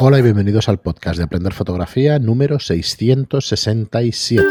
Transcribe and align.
Hola 0.00 0.20
y 0.20 0.22
bienvenidos 0.22 0.68
al 0.68 0.78
podcast 0.78 1.18
de 1.18 1.24
Aprender 1.24 1.52
Fotografía 1.52 2.20
número 2.20 2.60
667. 2.60 4.46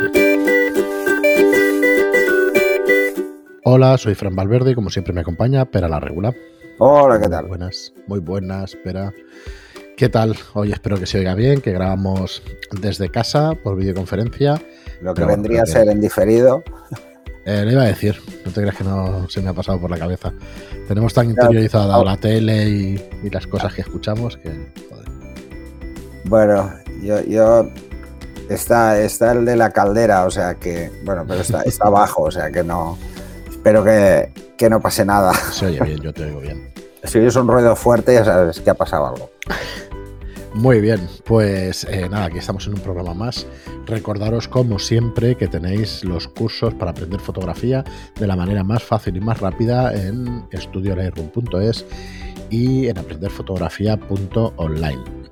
Hola, 3.63 3.97
soy 3.97 4.13
Fran 4.13 4.35
Valverde 4.35 4.71
y 4.71 4.75
como 4.75 4.89
siempre 4.89 5.13
me 5.13 5.21
acompaña 5.21 5.63
Pera 5.63 5.87
la 5.87 6.01
Regula. 6.01 6.35
Hola, 6.79 7.21
¿qué 7.21 7.29
tal? 7.29 7.43
Muy 7.43 7.49
buenas, 7.51 7.93
muy 8.07 8.19
buenas, 8.19 8.75
Pera. 8.83 9.13
¿Qué 9.95 10.09
tal? 10.09 10.35
Hoy 10.53 10.73
espero 10.73 10.99
que 10.99 11.05
se 11.05 11.19
oiga 11.19 11.33
bien, 11.33 11.61
que 11.61 11.71
grabamos 11.71 12.43
desde 12.81 13.09
casa 13.09 13.53
por 13.63 13.77
videoconferencia. 13.77 14.61
Lo 15.01 15.13
que 15.13 15.23
vendría 15.23 15.61
a 15.61 15.65
ser 15.65 15.87
en 15.87 16.01
diferido. 16.01 16.61
Eh, 17.45 17.63
le 17.63 17.71
iba 17.71 17.83
a 17.83 17.85
decir, 17.85 18.17
no 18.45 18.51
te 18.51 18.59
creas 18.59 18.75
que 18.75 18.83
no 18.83 19.29
se 19.29 19.41
me 19.41 19.47
ha 19.47 19.53
pasado 19.53 19.79
por 19.79 19.89
la 19.89 19.97
cabeza. 19.97 20.33
Tenemos 20.89 21.13
tan 21.13 21.29
interiorizada 21.29 22.03
la 22.03 22.17
tele 22.17 22.67
y, 22.67 23.29
las 23.31 23.47
cosas 23.47 23.73
que 23.73 23.79
escuchamos 23.79 24.35
que... 24.35 24.51
Bueno, 26.27 26.69
yo, 27.01 27.23
yo 27.23 27.69
está, 28.49 28.99
está 28.99 29.31
el 29.31 29.45
de 29.45 29.55
la 29.55 29.71
caldera, 29.71 30.25
o 30.25 30.31
sea 30.31 30.55
que, 30.55 30.91
bueno, 31.03 31.23
pero 31.27 31.41
está, 31.41 31.61
está 31.61 31.85
abajo, 31.87 32.23
o 32.23 32.31
sea 32.31 32.51
que 32.51 32.63
no, 32.63 32.97
espero 33.49 33.83
que, 33.83 34.31
que 34.57 34.69
no 34.69 34.81
pase 34.81 35.05
nada. 35.05 35.33
Se 35.33 35.67
oye 35.67 35.79
bien, 35.81 36.01
yo 36.01 36.13
te 36.13 36.25
oigo 36.25 36.41
bien. 36.41 36.73
Si 37.03 37.19
oyes 37.19 37.35
un 37.37 37.47
ruido 37.47 37.75
fuerte, 37.75 38.15
ya 38.15 38.25
sabes 38.25 38.59
que 38.59 38.69
ha 38.69 38.73
pasado 38.73 39.07
algo. 39.07 39.29
Muy 40.55 40.81
bien, 40.81 41.07
pues 41.23 41.85
eh, 41.85 42.09
nada, 42.09 42.25
aquí 42.25 42.39
estamos 42.39 42.67
en 42.67 42.73
un 42.73 42.81
programa 42.81 43.13
más. 43.13 43.45
Recordaros 43.85 44.47
como 44.47 44.79
siempre 44.79 45.35
que 45.35 45.47
tenéis 45.47 46.03
los 46.03 46.27
cursos 46.27 46.73
para 46.73 46.91
aprender 46.91 47.21
fotografía 47.21 47.85
de 48.19 48.27
la 48.27 48.35
manera 48.35 48.63
más 48.63 48.83
fácil 48.83 49.15
y 49.15 49.21
más 49.21 49.39
rápida 49.39 49.93
en 49.93 50.45
estudiolightroom.es 50.51 51.85
y 52.49 52.87
en 52.87 52.97
aprenderfotografía.online. 52.97 55.26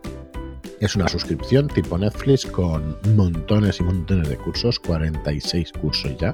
Es 0.80 0.96
una 0.96 1.08
suscripción 1.08 1.68
tipo 1.68 1.98
Netflix 1.98 2.46
con 2.46 2.98
montones 3.16 3.80
y 3.80 3.84
montones 3.84 4.28
de 4.28 4.38
cursos, 4.38 4.80
46 4.80 5.72
cursos 5.74 6.18
ya. 6.18 6.34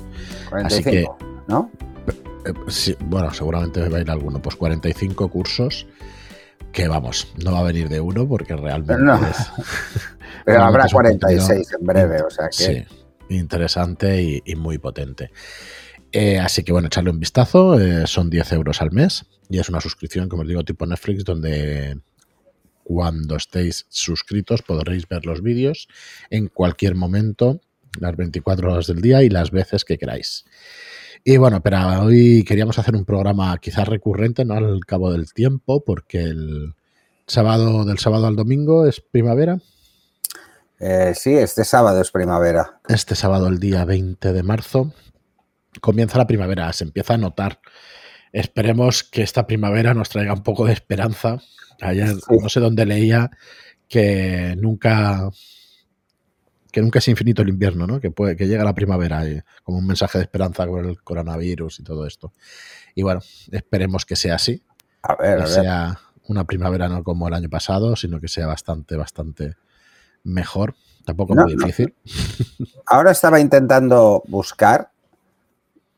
45, 0.50 0.66
Así 0.66 0.84
que, 0.84 1.08
¿no? 1.48 1.72
Eh, 2.46 2.96
bueno, 3.06 3.32
seguramente 3.34 3.88
va 3.88 3.98
a 3.98 4.02
ir 4.02 4.10
alguno, 4.10 4.42
pues 4.42 4.56
45 4.56 5.30
cursos 5.30 5.88
que 6.72 6.88
vamos, 6.88 7.28
no 7.44 7.52
va 7.52 7.60
a 7.60 7.64
venir 7.64 7.90
de 7.90 8.00
uno 8.00 8.28
porque 8.28 8.56
realmente 8.56 8.94
Pero, 8.96 9.06
no. 9.06 9.20
Pero 10.46 10.64
habrá 10.64 10.88
46 10.88 11.76
en 11.80 11.86
breve, 11.86 12.22
o 12.22 12.30
sea 12.30 12.48
que... 12.48 12.86
Sí, 13.30 13.36
interesante 13.36 14.42
y, 14.44 14.56
muy 14.56 14.78
potente. 14.78 15.32
Eh, 16.12 16.40
así 16.40 16.64
que 16.64 16.72
bueno, 16.72 16.88
echarle 16.88 17.12
un 17.12 17.20
vistazo, 17.20 17.80
eh, 17.80 18.06
son 18.08 18.30
10 18.30 18.52
euros 18.54 18.82
al 18.82 18.92
mes 18.92 19.26
y 19.50 19.60
es 19.60 19.70
una 19.70 19.82
suscripción, 19.82 20.28
como 20.28 20.42
os 20.42 20.48
digo, 20.48 20.64
tipo 20.64 20.86
Netflix, 20.86 21.24
donde 21.24 22.00
cuando 22.84 23.36
estéis 23.36 23.86
suscritos 23.90 24.62
podréis 24.62 25.08
ver 25.08 25.26
los 25.26 25.42
vídeos 25.42 25.88
en 26.30 26.48
cualquier 26.48 26.96
momento, 26.96 27.62
las 28.00 28.16
24 28.16 28.72
horas 28.72 28.88
del 28.88 29.02
día 29.02 29.24
y 29.24 29.30
las 29.30 29.52
veces 29.52 29.86
que 29.86 29.98
queráis. 29.98 30.46
Y 31.24 31.38
bueno, 31.38 31.62
pero 31.62 31.78
hoy 32.02 32.44
queríamos 32.44 32.80
hacer 32.80 32.96
un 32.96 33.06
programa 33.06 33.56
quizás 33.60 33.88
recurrente, 33.88 34.44
¿no? 34.44 34.56
Al 34.56 34.80
cabo 34.86 35.12
del 35.12 35.34
tiempo, 35.34 35.84
porque 35.84 36.20
el 36.20 36.74
sábado, 37.28 37.86
del 37.86 38.00
sábado 38.00 38.28
al 38.28 38.36
domingo 38.36 38.88
es 38.88 39.02
primavera. 39.02 39.60
Eh, 40.80 41.14
sí, 41.16 41.36
este 41.36 41.64
sábado 41.64 42.02
es 42.02 42.10
primavera. 42.10 42.82
Este 42.88 43.16
sábado, 43.16 43.48
el 43.48 43.60
día 43.60 43.86
20 43.86 44.34
de 44.34 44.44
marzo, 44.44 44.94
comienza 45.80 46.18
la 46.18 46.26
primavera, 46.26 46.74
se 46.74 46.86
empieza 46.86 47.14
a 47.14 47.18
notar. 47.18 47.60
Esperemos 48.32 49.04
que 49.04 49.22
esta 49.22 49.46
primavera 49.46 49.94
nos 49.94 50.10
traiga 50.10 50.34
un 50.34 50.42
poco 50.42 50.66
de 50.66 50.74
esperanza 50.74 51.38
Ayer 51.82 52.16
no 52.30 52.50
sé 52.50 52.60
dónde 52.60 52.86
leía 52.86 53.30
que 53.88 54.56
nunca 54.58 55.30
que 56.72 56.82
nunca 56.82 57.00
es 57.00 57.08
infinito 57.10 57.42
el 57.42 57.50
invierno, 57.50 57.86
¿no? 57.86 58.00
Que, 58.00 58.12
puede, 58.12 58.36
que 58.38 58.48
llega 58.48 58.64
la 58.64 58.74
primavera, 58.74 59.24
como 59.64 59.80
un 59.80 59.88
mensaje 59.88 60.18
de 60.18 60.24
esperanza 60.24 60.66
con 60.66 60.86
el 60.86 61.02
coronavirus 61.04 61.82
y 61.82 61.84
todo 61.84 62.08
esto. 62.08 62.32
Y 62.96 63.04
bueno, 63.04 63.22
esperemos 63.52 64.06
que 64.06 64.16
sea 64.16 64.36
así. 64.36 64.64
A 65.04 65.16
ver, 65.16 65.40
que 65.40 65.44
a 65.44 65.48
sea 65.48 66.00
una 66.28 66.46
primavera 66.46 66.88
no 66.88 67.04
como 67.04 67.28
el 67.28 67.34
año 67.34 67.50
pasado, 67.50 67.96
sino 67.98 68.22
que 68.22 68.30
sea 68.30 68.48
bastante, 68.48 68.96
bastante 68.96 69.56
mejor. 70.24 70.76
Tampoco 71.04 71.36
muy 71.36 71.56
difícil. 71.56 71.94
Ahora 72.86 73.12
estaba 73.12 73.40
intentando 73.40 74.24
buscar 74.28 74.91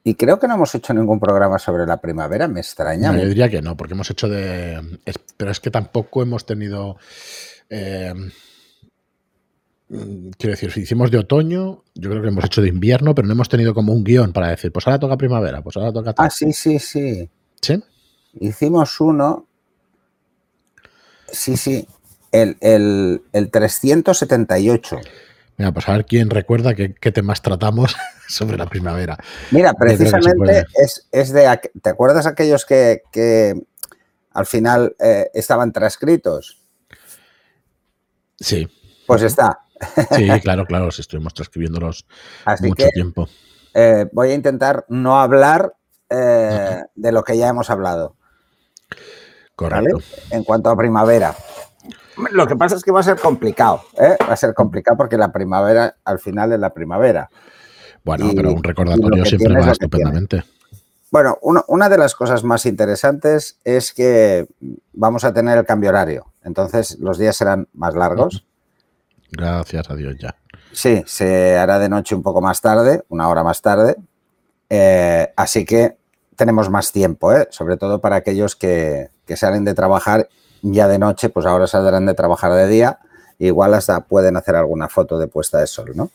y 0.03 0.15
creo 0.15 0.37
que 0.37 0.47
no 0.47 0.55
hemos 0.55 0.75
hecho 0.75 0.93
ningún 0.93 1.19
programa 1.19 1.57
sobre 1.57 1.85
la 1.85 1.97
primavera, 1.97 2.47
me 2.47 2.59
extraña. 2.59 3.15
yo 3.17 3.25
diría 3.25 3.49
que 3.49 3.61
no, 3.61 3.77
porque 3.77 3.93
hemos 3.93 4.09
hecho 4.09 4.27
de... 4.27 4.99
pero 5.37 5.51
es 5.51 5.59
que 5.59 5.71
tampoco 5.71 6.21
hemos 6.21 6.45
tenido... 6.45 6.97
Eh, 7.69 8.13
quiero 9.87 10.51
decir, 10.51 10.71
si 10.71 10.81
hicimos 10.81 11.09
de 11.09 11.19
otoño, 11.19 11.83
yo 11.95 12.09
creo 12.09 12.21
que 12.21 12.27
hemos 12.27 12.45
hecho 12.45 12.61
de 12.61 12.67
invierno, 12.67 13.15
pero 13.15 13.27
no 13.27 13.33
hemos 13.33 13.47
tenido 13.47 13.73
como 13.73 13.93
un 13.93 14.03
guion 14.03 14.33
para 14.33 14.49
decir, 14.49 14.71
pues 14.71 14.85
ahora 14.87 14.99
toca 14.99 15.15
primavera, 15.15 15.61
pues 15.61 15.77
ahora 15.77 15.93
toca... 15.93 16.13
Ah, 16.17 16.29
sí, 16.29 16.51
sí, 16.51 16.79
sí. 16.79 17.29
¿Sí? 17.61 17.81
Hicimos 18.39 18.99
uno... 18.99 19.47
Sí, 21.31 21.55
sí, 21.55 21.87
el, 22.31 22.57
el, 22.59 23.21
el 23.31 23.49
378. 23.49 24.99
Mira, 25.57 25.71
pues 25.71 25.87
a 25.87 25.93
ver 25.93 26.05
quién 26.05 26.29
recuerda 26.29 26.73
qué, 26.73 27.11
temas 27.11 27.41
tratamos 27.41 27.95
sobre 28.27 28.57
la 28.57 28.67
primavera. 28.67 29.17
Mira, 29.51 29.73
precisamente 29.73 30.65
es, 31.11 31.33
de... 31.33 31.59
¿Te 31.81 31.89
acuerdas 31.89 32.25
aquellos 32.25 32.65
que, 32.65 33.01
al 34.31 34.45
final 34.45 34.95
eh, 34.99 35.29
estaban 35.33 35.71
transcritos? 35.71 36.59
Sí. 38.39 38.67
Pues 39.05 39.21
está. 39.21 39.59
Sí, 40.15 40.27
claro, 40.41 40.65
claro, 40.65 40.91
si 40.91 41.01
estuvimos 41.01 41.33
transcribiéndolos 41.33 42.05
mucho 42.61 42.87
tiempo. 42.89 43.29
Eh, 43.73 44.07
voy 44.11 44.31
a 44.31 44.33
intentar 44.33 44.85
no 44.89 45.19
hablar 45.19 45.75
eh, 46.09 46.81
de 46.95 47.11
lo 47.11 47.23
que 47.23 47.37
ya 47.37 47.47
hemos 47.47 47.69
hablado. 47.69 48.15
Correcto. 49.55 49.99
En 50.31 50.43
cuanto 50.43 50.69
a 50.69 50.77
primavera. 50.77 51.35
Lo 52.31 52.47
que 52.47 52.55
pasa 52.55 52.75
es 52.75 52.83
que 52.83 52.91
va 52.91 52.99
a 52.99 53.03
ser 53.03 53.19
complicado, 53.19 53.83
¿eh? 53.97 54.17
va 54.21 54.33
a 54.33 54.37
ser 54.37 54.53
complicado 54.53 54.97
porque 54.97 55.17
la 55.17 55.31
primavera 55.31 55.95
al 56.03 56.19
final 56.19 56.53
es 56.53 56.59
la 56.59 56.73
primavera. 56.73 57.29
Bueno, 58.03 58.31
pero 58.35 58.51
un 58.51 58.63
recordatorio 58.63 59.25
siempre 59.25 59.59
va 59.59 59.71
estupendamente. 59.71 60.43
Bueno, 61.11 61.37
una 61.41 61.89
de 61.89 61.97
las 61.97 62.15
cosas 62.15 62.43
más 62.43 62.65
interesantes 62.65 63.59
es 63.63 63.93
que 63.93 64.47
vamos 64.93 65.23
a 65.23 65.33
tener 65.33 65.57
el 65.57 65.65
cambio 65.65 65.89
horario, 65.89 66.33
entonces 66.43 66.97
los 66.99 67.17
días 67.17 67.37
serán 67.37 67.67
más 67.73 67.95
largos. 67.95 68.45
Gracias 69.31 69.89
a 69.89 69.95
Dios 69.95 70.15
ya. 70.19 70.35
Sí, 70.71 71.03
se 71.05 71.57
hará 71.57 71.77
de 71.77 71.87
noche 71.87 72.15
un 72.15 72.23
poco 72.23 72.41
más 72.41 72.61
tarde, 72.61 73.03
una 73.09 73.29
hora 73.29 73.43
más 73.43 73.61
tarde, 73.61 73.95
eh, 74.69 75.31
así 75.35 75.65
que 75.65 75.97
tenemos 76.35 76.69
más 76.69 76.91
tiempo, 76.91 77.31
¿eh? 77.31 77.47
sobre 77.51 77.77
todo 77.77 78.01
para 78.01 78.15
aquellos 78.15 78.55
que, 78.55 79.09
que 79.25 79.37
salen 79.37 79.65
de 79.65 79.75
trabajar 79.75 80.27
ya 80.63 80.87
de 80.87 80.97
noche, 80.97 81.29
pues 81.29 81.45
ahora 81.45 81.67
saldrán 81.67 82.05
de 82.05 82.13
trabajar 82.13 82.53
de 82.53 82.67
día, 82.67 82.99
igual 83.37 83.73
hasta 83.73 83.99
pueden 84.05 84.37
hacer 84.37 84.55
alguna 84.55 84.87
foto 84.89 85.19
de 85.19 85.27
puesta 85.27 85.59
de 85.59 85.67
sol, 85.67 85.91
¿no? 85.93 86.09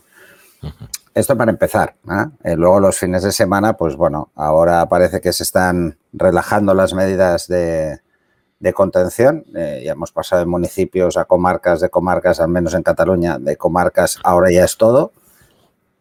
Esto 1.14 1.36
para 1.36 1.50
empezar. 1.50 1.94
¿eh? 2.44 2.56
luego 2.56 2.80
los 2.80 2.96
fines 2.96 3.22
de 3.22 3.32
semana, 3.32 3.76
pues 3.76 3.96
bueno, 3.96 4.30
ahora 4.34 4.88
parece 4.88 5.20
que 5.20 5.32
se 5.32 5.42
están 5.42 5.98
relajando 6.12 6.74
las 6.74 6.94
medidas 6.94 7.46
de, 7.48 8.00
contención. 8.74 9.44
Eh, 9.54 9.82
ya 9.84 9.92
hemos 9.92 10.12
pasado 10.12 10.40
de 10.40 10.46
municipios 10.46 11.16
a 11.16 11.26
comarcas, 11.26 11.80
de 11.80 11.90
comarcas, 11.90 12.40
al 12.40 12.48
menos 12.48 12.74
en 12.74 12.82
Cataluña, 12.82 13.38
de 13.38 13.56
comarcas, 13.56 14.18
ahora 14.24 14.50
ya 14.50 14.64
es 14.64 14.76
todo. 14.76 15.12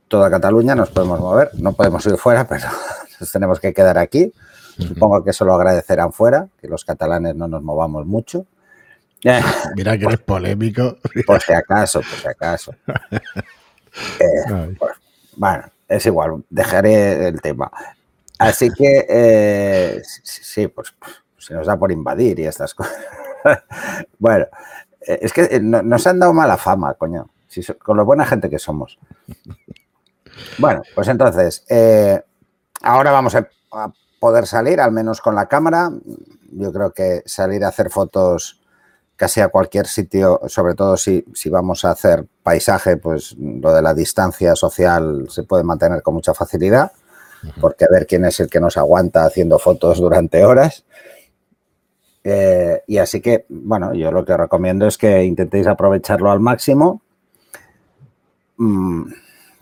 Toda 0.07 0.29
Cataluña 0.29 0.73
nos 0.73 0.89
podemos 0.89 1.19
mover, 1.19 1.51
no 1.55 1.73
podemos 1.73 2.05
ir 2.05 2.17
fuera, 2.17 2.47
pero 2.49 2.67
nos 3.19 3.31
tenemos 3.31 3.59
que 3.59 3.73
quedar 3.73 3.97
aquí. 3.97 4.33
Supongo 4.77 5.23
que 5.23 5.31
eso 5.31 5.45
lo 5.45 5.55
agradecerán 5.55 6.13
fuera, 6.13 6.47
que 6.59 6.67
los 6.67 6.85
catalanes 6.85 7.35
no 7.35 7.47
nos 7.47 7.63
movamos 7.63 8.05
mucho. 8.05 8.45
Mira 9.75 9.97
que 9.97 10.05
eres 10.05 10.19
polémico. 10.19 10.97
Por 11.25 11.41
si 11.41 11.53
acaso, 11.53 11.99
por 11.99 12.19
si 12.19 12.27
acaso. 12.27 12.75
Eh, 14.19 14.75
pues, 14.77 14.91
bueno, 15.37 15.63
es 15.87 16.05
igual, 16.05 16.43
dejaré 16.51 17.29
el 17.29 17.41
tema. 17.41 17.71
Así 18.37 18.69
que, 18.69 19.07
eh, 19.09 20.03
sí, 20.03 20.67
pues, 20.67 20.93
pues, 20.99 21.15
se 21.39 21.55
nos 21.55 21.65
da 21.65 21.79
por 21.79 21.91
invadir 21.91 22.37
y 22.37 22.45
estas 22.45 22.75
cosas. 22.75 22.93
bueno, 24.19 24.45
eh, 25.01 25.17
es 25.19 25.33
que 25.33 25.59
nos 25.59 26.05
han 26.05 26.19
dado 26.19 26.31
mala 26.31 26.57
fama, 26.57 26.93
coño, 26.93 27.27
con 27.83 27.97
lo 27.97 28.05
buena 28.05 28.23
gente 28.23 28.51
que 28.51 28.59
somos. 28.59 28.99
Bueno, 30.59 30.83
pues 30.93 31.07
entonces, 31.07 31.65
ahora 32.83 33.09
vamos 33.09 33.33
a 33.33 33.49
poder 34.19 34.47
salir, 34.47 34.79
al 34.79 34.91
menos 34.91 35.21
con 35.21 35.35
la 35.35 35.47
cámara. 35.47 35.91
Yo 36.51 36.71
creo 36.71 36.91
que 36.91 37.23
salir 37.25 37.63
a 37.63 37.69
hacer 37.69 37.89
fotos 37.89 38.61
casi 39.15 39.41
a 39.41 39.49
cualquier 39.49 39.87
sitio, 39.87 40.41
sobre 40.47 40.75
todo 40.75 40.95
si, 40.95 41.25
si 41.33 41.49
vamos 41.49 41.83
a 41.83 41.91
hacer 41.91 42.25
paisaje, 42.43 42.97
pues 42.97 43.35
lo 43.37 43.73
de 43.73 43.81
la 43.81 43.93
distancia 43.93 44.55
social 44.55 45.25
se 45.29 45.43
puede 45.43 45.63
mantener 45.63 46.03
con 46.03 46.13
mucha 46.13 46.35
facilidad, 46.35 46.91
porque 47.59 47.85
a 47.85 47.89
ver 47.89 48.05
quién 48.05 48.25
es 48.25 48.39
el 48.39 48.49
que 48.49 48.59
nos 48.59 48.77
aguanta 48.77 49.25
haciendo 49.25 49.57
fotos 49.57 49.97
durante 49.97 50.45
horas. 50.45 50.85
Eh, 52.23 52.83
y 52.87 52.97
así 52.99 53.19
que, 53.19 53.45
bueno, 53.49 53.93
yo 53.93 54.11
lo 54.11 54.23
que 54.23 54.37
recomiendo 54.37 54.85
es 54.85 54.97
que 54.97 55.23
intentéis 55.23 55.65
aprovecharlo 55.65 56.29
al 56.29 56.39
máximo, 56.39 57.01
mm, 58.57 59.03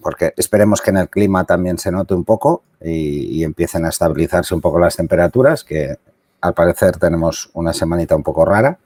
porque 0.05 0.35
esperemos 0.37 0.83
que 0.83 0.91
en 0.91 0.97
el 0.97 1.09
clima 1.09 1.45
también 1.45 1.79
se 1.79 1.91
note 1.91 2.13
un 2.13 2.23
poco 2.23 2.61
y, 2.79 3.43
empiecen 3.43 3.85
a 3.85 3.89
estabilizarse 3.89 4.53
un 4.53 4.61
poco 4.61 4.77
las 4.77 4.95
temperaturas, 4.95 5.63
que 5.63 5.97
al 6.41 6.53
parecer 6.53 6.97
tenemos 6.97 7.49
una 7.53 7.73
semanita 7.73 8.15
un 8.15 8.21
poco 8.21 8.45
rara. 8.45 8.77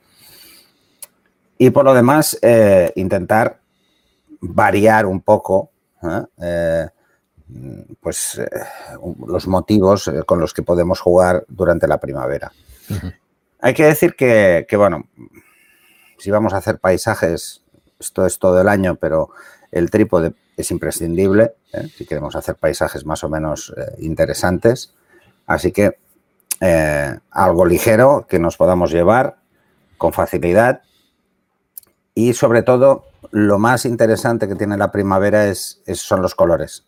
Y 1.58 1.68
por 1.68 1.84
lo 1.84 1.92
demás, 1.92 2.38
eh, 2.40 2.90
intentar 2.96 3.60
variar 4.40 5.04
un 5.04 5.20
poco 5.20 5.68
¿eh? 6.02 6.88
pues, 8.00 8.40
los 9.26 9.46
motivos 9.46 10.10
con 10.24 10.40
los 10.40 10.54
que 10.54 10.62
podemos 10.62 11.00
jugar 11.00 11.44
durante 11.48 11.86
la 11.86 12.00
primavera. 12.00 12.50
Hay 13.60 13.74
que 13.74 13.84
decir 13.84 14.16
que, 14.16 14.66
bueno, 14.74 15.06
si 16.16 16.30
vamos 16.30 16.54
a 16.54 16.56
hacer 16.56 16.78
paisajes, 16.78 17.62
esto 17.98 18.24
es 18.24 18.38
todo 18.38 18.58
el 18.58 18.68
año, 18.68 18.94
pero 18.94 19.28
el 19.70 19.90
trípode 19.90 20.32
es 20.60 20.70
imprescindible 20.70 21.54
¿eh? 21.72 21.88
si 21.96 22.06
queremos 22.06 22.36
hacer 22.36 22.56
paisajes 22.56 23.04
más 23.04 23.24
o 23.24 23.28
menos 23.28 23.72
eh, 23.76 23.96
interesantes. 23.98 24.94
Así 25.46 25.72
que 25.72 25.98
eh, 26.60 27.18
algo 27.30 27.66
ligero 27.66 28.26
que 28.28 28.38
nos 28.38 28.56
podamos 28.56 28.90
llevar 28.90 29.36
con 29.98 30.12
facilidad. 30.12 30.82
Y 32.14 32.34
sobre 32.34 32.62
todo, 32.62 33.04
lo 33.30 33.58
más 33.58 33.84
interesante 33.84 34.48
que 34.48 34.54
tiene 34.54 34.76
la 34.76 34.92
primavera 34.92 35.46
es, 35.46 35.82
son 35.94 36.22
los 36.22 36.34
colores. 36.34 36.86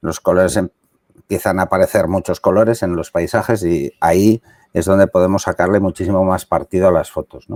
Los 0.00 0.20
colores 0.20 0.56
empiezan 0.56 1.60
a 1.60 1.64
aparecer 1.64 2.08
muchos 2.08 2.40
colores 2.40 2.82
en 2.82 2.96
los 2.96 3.10
paisajes 3.10 3.64
y 3.64 3.92
ahí 4.00 4.42
es 4.72 4.84
donde 4.86 5.06
podemos 5.06 5.42
sacarle 5.42 5.80
muchísimo 5.80 6.24
más 6.24 6.44
partido 6.44 6.88
a 6.88 6.92
las 6.92 7.10
fotos. 7.10 7.46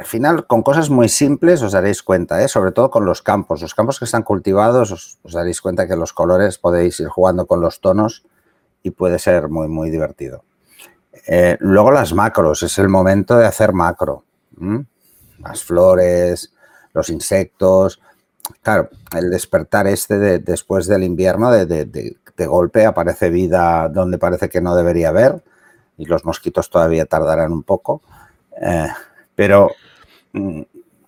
Al 0.00 0.06
final, 0.06 0.46
con 0.46 0.62
cosas 0.62 0.88
muy 0.88 1.10
simples 1.10 1.60
os 1.60 1.72
daréis 1.72 2.02
cuenta, 2.02 2.42
¿eh? 2.42 2.48
sobre 2.48 2.72
todo 2.72 2.90
con 2.90 3.04
los 3.04 3.20
campos. 3.20 3.60
Los 3.60 3.74
campos 3.74 3.98
que 3.98 4.06
están 4.06 4.22
cultivados 4.22 4.90
os, 4.92 5.18
daréis 5.30 5.60
cuenta 5.60 5.86
que 5.86 5.94
los 5.94 6.14
colores 6.14 6.56
podéis 6.56 6.98
ir 7.00 7.08
jugando 7.08 7.46
con 7.46 7.60
los 7.60 7.82
tonos 7.82 8.24
y 8.82 8.92
puede 8.92 9.18
ser 9.18 9.50
muy, 9.50 9.68
muy 9.68 9.90
divertido. 9.90 10.42
Eh, 11.26 11.58
luego 11.60 11.90
las 11.90 12.14
macros, 12.14 12.62
es 12.62 12.78
el 12.78 12.88
momento 12.88 13.36
de 13.36 13.44
hacer 13.44 13.74
macro. 13.74 14.24
Las 15.38 15.64
flores, 15.64 16.50
los 16.94 17.10
insectos. 17.10 18.00
Claro, 18.62 18.88
el 19.14 19.28
despertar 19.28 19.86
este 19.86 20.18
de, 20.18 20.38
después 20.38 20.86
del 20.86 21.02
invierno, 21.02 21.50
de, 21.50 21.66
de 21.66 22.46
golpe 22.46 22.86
aparece 22.86 23.28
vida 23.28 23.90
donde 23.90 24.16
parece 24.16 24.48
que 24.48 24.62
no 24.62 24.74
debería 24.74 25.10
haber 25.10 25.44
y 25.98 26.06
los 26.06 26.24
mosquitos 26.24 26.70
todavía 26.70 27.04
tardarán 27.04 27.52
un 27.52 27.64
poco. 27.64 28.00
Eh, 28.62 28.88
pero 29.34 29.70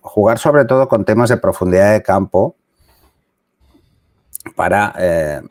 jugar 0.01 0.39
sobre 0.39 0.65
todo 0.65 0.87
con 0.87 1.05
temas 1.05 1.29
de 1.29 1.37
profundidad 1.37 1.93
de 1.93 2.03
campo 2.03 2.55
para 4.55 4.93
eh, 4.97 5.41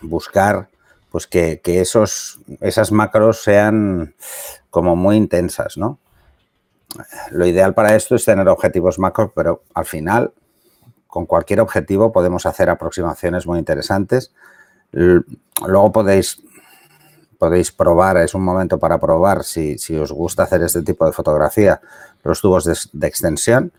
buscar 0.00 0.68
pues 1.10 1.26
que, 1.26 1.60
esos, 1.64 2.40
esas 2.60 2.90
macros 2.90 3.42
sean 3.42 4.14
como 4.70 4.96
muy 4.96 5.16
intensas, 5.16 5.76
¿no? 5.76 5.98
Lo 7.30 7.46
ideal 7.46 7.74
para 7.74 7.94
esto 7.94 8.14
es 8.14 8.24
tener 8.24 8.48
objetivos 8.48 8.98
macros, 8.98 9.30
pero 9.34 9.62
al 9.74 9.84
final, 9.84 10.32
con 11.06 11.26
cualquier 11.26 11.60
objetivo 11.60 12.12
podemos 12.12 12.46
hacer 12.46 12.70
aproximaciones 12.70 13.46
muy 13.46 13.58
interesantes 13.58 14.32
Luego 14.92 15.92
podéis, 15.92 16.42
podéis 17.38 17.72
probar, 17.72 18.18
es 18.18 18.34
un 18.34 18.44
momento 18.44 18.78
para 18.78 19.00
probar 19.00 19.42
si, 19.42 19.76
os 19.96 20.12
gusta 20.12 20.42
hacer 20.42 20.62
este 20.62 20.82
tipo 20.82 21.06
de 21.06 21.12
fotografía, 21.12 21.80
los 22.24 22.40
tubos 22.40 22.64
de, 22.64 23.06
extensión 23.06 23.72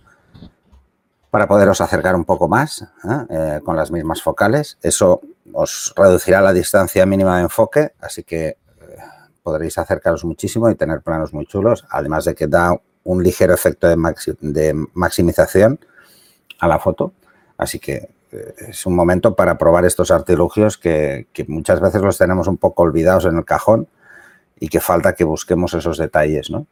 para 1.29 1.47
poderos 1.47 1.81
acercar 1.81 2.15
un 2.15 2.25
poco 2.25 2.47
más 2.47 2.81
¿eh? 2.81 3.25
Eh, 3.29 3.59
con 3.63 3.75
las 3.75 3.91
mismas 3.91 4.21
focales. 4.21 4.77
Eso 4.81 5.21
os 5.51 5.93
reducirá 5.95 6.41
la 6.41 6.53
distancia 6.53 7.05
mínima 7.05 7.37
de 7.37 7.43
enfoque, 7.43 7.93
así 7.99 8.23
que 8.23 8.47
eh, 8.47 8.57
podréis 9.41 9.77
acercaros 9.77 10.23
muchísimo 10.25 10.69
y 10.69 10.75
tener 10.75 11.01
planos 11.01 11.33
muy 11.33 11.45
chulos, 11.45 11.85
además 11.89 12.25
de 12.25 12.35
que 12.35 12.47
da 12.47 12.79
un 13.03 13.23
ligero 13.23 13.53
efecto 13.53 13.87
de, 13.87 13.95
maximización 14.93 15.79
a 16.59 16.67
la 16.67 16.79
foto. 16.79 17.13
Así 17.57 17.79
que 17.79 18.09
es 18.57 18.85
un 18.85 18.95
momento 18.95 19.35
para 19.35 19.57
probar 19.57 19.85
estos 19.85 20.11
artilugios 20.11 20.77
que, 20.77 21.27
muchas 21.47 21.79
veces 21.81 22.01
los 22.01 22.17
tenemos 22.17 22.47
un 22.47 22.57
poco 22.57 22.83
olvidados 22.83 23.25
en 23.25 23.37
el 23.37 23.45
cajón 23.45 23.87
y 24.59 24.69
que 24.69 24.79
falta 24.79 25.13
que 25.13 25.23
busquemos 25.23 25.73
esos 25.73 25.97
detalles, 25.97 26.49
¿no? 26.49 26.67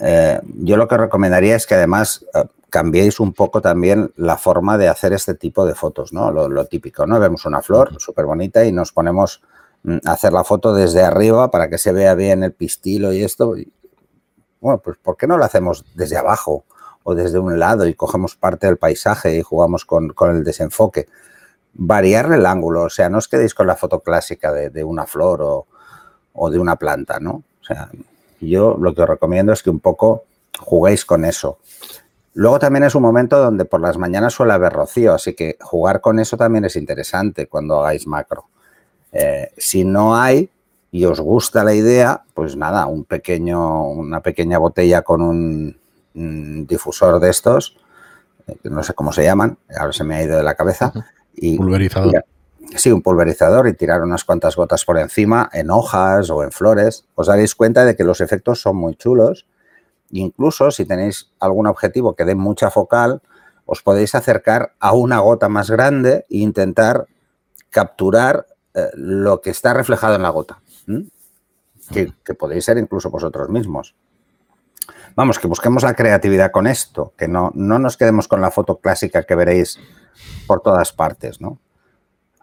Eh, 0.00 0.40
yo 0.44 0.76
lo 0.76 0.88
que 0.88 0.96
recomendaría 0.96 1.56
es 1.56 1.66
que 1.66 1.74
además 1.74 2.24
eh, 2.34 2.44
cambiéis 2.70 3.20
un 3.20 3.32
poco 3.32 3.60
también 3.60 4.12
la 4.16 4.36
forma 4.36 4.76
de 4.78 4.88
hacer 4.88 5.12
este 5.12 5.34
tipo 5.34 5.64
de 5.66 5.74
fotos, 5.74 6.12
¿no? 6.12 6.30
Lo, 6.30 6.64
típico, 6.66 7.06
¿no? 7.06 7.20
Vemos 7.20 7.44
una 7.46 7.62
flor 7.62 8.00
súper 8.00 8.26
bonita 8.26 8.64
y 8.64 8.72
nos 8.72 8.92
ponemos 8.92 9.42
mm, 9.84 9.98
a 10.04 10.12
hacer 10.12 10.32
la 10.32 10.44
foto 10.44 10.74
desde 10.74 11.02
arriba 11.02 11.50
para 11.50 11.68
que 11.68 11.78
se 11.78 11.92
vea 11.92 12.14
bien 12.14 12.42
el 12.42 12.52
pistilo 12.52 13.12
y 13.12 13.22
esto. 13.22 13.54
Bueno, 14.60 14.78
pues 14.78 14.96
¿por 15.02 15.16
qué 15.16 15.26
no 15.26 15.38
lo 15.38 15.44
hacemos 15.44 15.84
desde 15.94 16.16
abajo? 16.16 16.64
o 17.04 17.14
desde 17.14 17.38
un 17.38 17.58
lado 17.58 17.86
y 17.86 17.94
cogemos 17.94 18.34
parte 18.34 18.66
del 18.66 18.78
paisaje 18.78 19.36
y 19.36 19.42
jugamos 19.42 19.84
con, 19.84 20.12
el 20.30 20.42
desenfoque. 20.42 21.06
Variar 21.74 22.32
el 22.32 22.46
ángulo, 22.46 22.84
o 22.84 22.90
sea, 22.90 23.08
no 23.08 23.18
os 23.18 23.28
quedéis 23.28 23.54
con 23.54 23.66
la 23.66 23.76
foto 23.76 24.00
clásica 24.00 24.52
de, 24.52 24.82
una 24.82 25.06
flor 25.06 25.66
o, 26.32 26.50
de 26.50 26.58
una 26.58 26.76
planta, 26.76 27.20
¿no? 27.20 27.42
O 27.60 27.64
sea, 27.64 27.90
yo 28.46 28.76
lo 28.80 28.94
que 28.94 29.02
os 29.02 29.08
recomiendo 29.08 29.52
es 29.52 29.62
que 29.62 29.70
un 29.70 29.80
poco 29.80 30.24
juguéis 30.58 31.04
con 31.04 31.24
eso. 31.24 31.58
Luego 32.34 32.58
también 32.58 32.84
es 32.84 32.94
un 32.94 33.02
momento 33.02 33.38
donde 33.38 33.64
por 33.64 33.80
las 33.80 33.96
mañanas 33.96 34.34
suele 34.34 34.52
haber 34.52 34.72
rocío, 34.72 35.14
así 35.14 35.34
que 35.34 35.56
jugar 35.60 36.00
con 36.00 36.18
eso 36.18 36.36
también 36.36 36.64
es 36.64 36.74
interesante 36.76 37.46
cuando 37.46 37.80
hagáis 37.80 38.06
macro. 38.06 38.46
Eh, 39.12 39.52
si 39.56 39.84
no 39.84 40.16
hay 40.16 40.50
y 40.90 41.04
os 41.04 41.20
gusta 41.20 41.62
la 41.62 41.74
idea, 41.74 42.22
pues 42.34 42.56
nada, 42.56 42.86
un 42.86 43.04
pequeño, 43.04 43.88
una 43.88 44.20
pequeña 44.20 44.58
botella 44.58 45.02
con 45.02 45.22
un, 45.22 45.76
difusor 46.66 47.18
de 47.18 47.30
estos, 47.30 47.76
eh, 48.46 48.56
no 48.64 48.82
sé 48.84 48.94
cómo 48.94 49.12
se 49.12 49.24
llaman, 49.24 49.58
ahora 49.76 49.92
se 49.92 50.04
me 50.04 50.14
ha 50.16 50.22
ido 50.22 50.36
de 50.36 50.44
la 50.44 50.54
cabeza. 50.54 50.92
Y, 51.34 51.56
pulverizador. 51.56 52.24
Sí, 52.76 52.90
un 52.90 53.02
pulverizador 53.02 53.68
y 53.68 53.74
tirar 53.74 54.02
unas 54.02 54.24
cuantas 54.24 54.56
gotas 54.56 54.84
por 54.84 54.98
encima 54.98 55.48
en 55.52 55.70
hojas 55.70 56.30
o 56.30 56.42
en 56.42 56.52
flores. 56.52 57.04
Os 57.14 57.26
daréis 57.26 57.54
cuenta 57.54 57.84
de 57.84 57.96
que 57.96 58.04
los 58.04 58.20
efectos 58.20 58.60
son 58.60 58.76
muy 58.76 58.94
chulos. 58.94 59.46
Incluso 60.10 60.70
si 60.70 60.84
tenéis 60.84 61.30
algún 61.40 61.66
objetivo 61.66 62.14
que 62.14 62.24
dé 62.24 62.34
mucha 62.34 62.70
focal, 62.70 63.22
os 63.66 63.82
podéis 63.82 64.14
acercar 64.14 64.74
a 64.78 64.92
una 64.92 65.18
gota 65.20 65.48
más 65.48 65.70
grande 65.70 66.26
e 66.28 66.38
intentar 66.38 67.06
capturar 67.70 68.46
eh, 68.74 68.90
lo 68.94 69.40
que 69.40 69.50
está 69.50 69.72
reflejado 69.72 70.16
en 70.16 70.22
la 70.22 70.30
gota. 70.30 70.60
Que, 71.90 72.12
que, 72.24 72.34
podéis 72.34 72.64
ser 72.64 72.78
incluso 72.78 73.10
vosotros 73.10 73.48
mismos. 73.48 73.94
Vamos, 75.16 75.38
que 75.38 75.46
busquemos 75.46 75.82
la 75.82 75.94
creatividad 75.94 76.50
con 76.50 76.66
esto, 76.66 77.12
que 77.16 77.28
no, 77.28 77.52
no 77.54 77.78
nos 77.78 77.96
quedemos 77.96 78.26
con 78.26 78.40
la 78.40 78.50
foto 78.50 78.78
clásica 78.78 79.22
que 79.24 79.34
veréis 79.34 79.78
por 80.46 80.60
todas 80.60 80.92
partes, 80.92 81.40
¿no? 81.40 81.58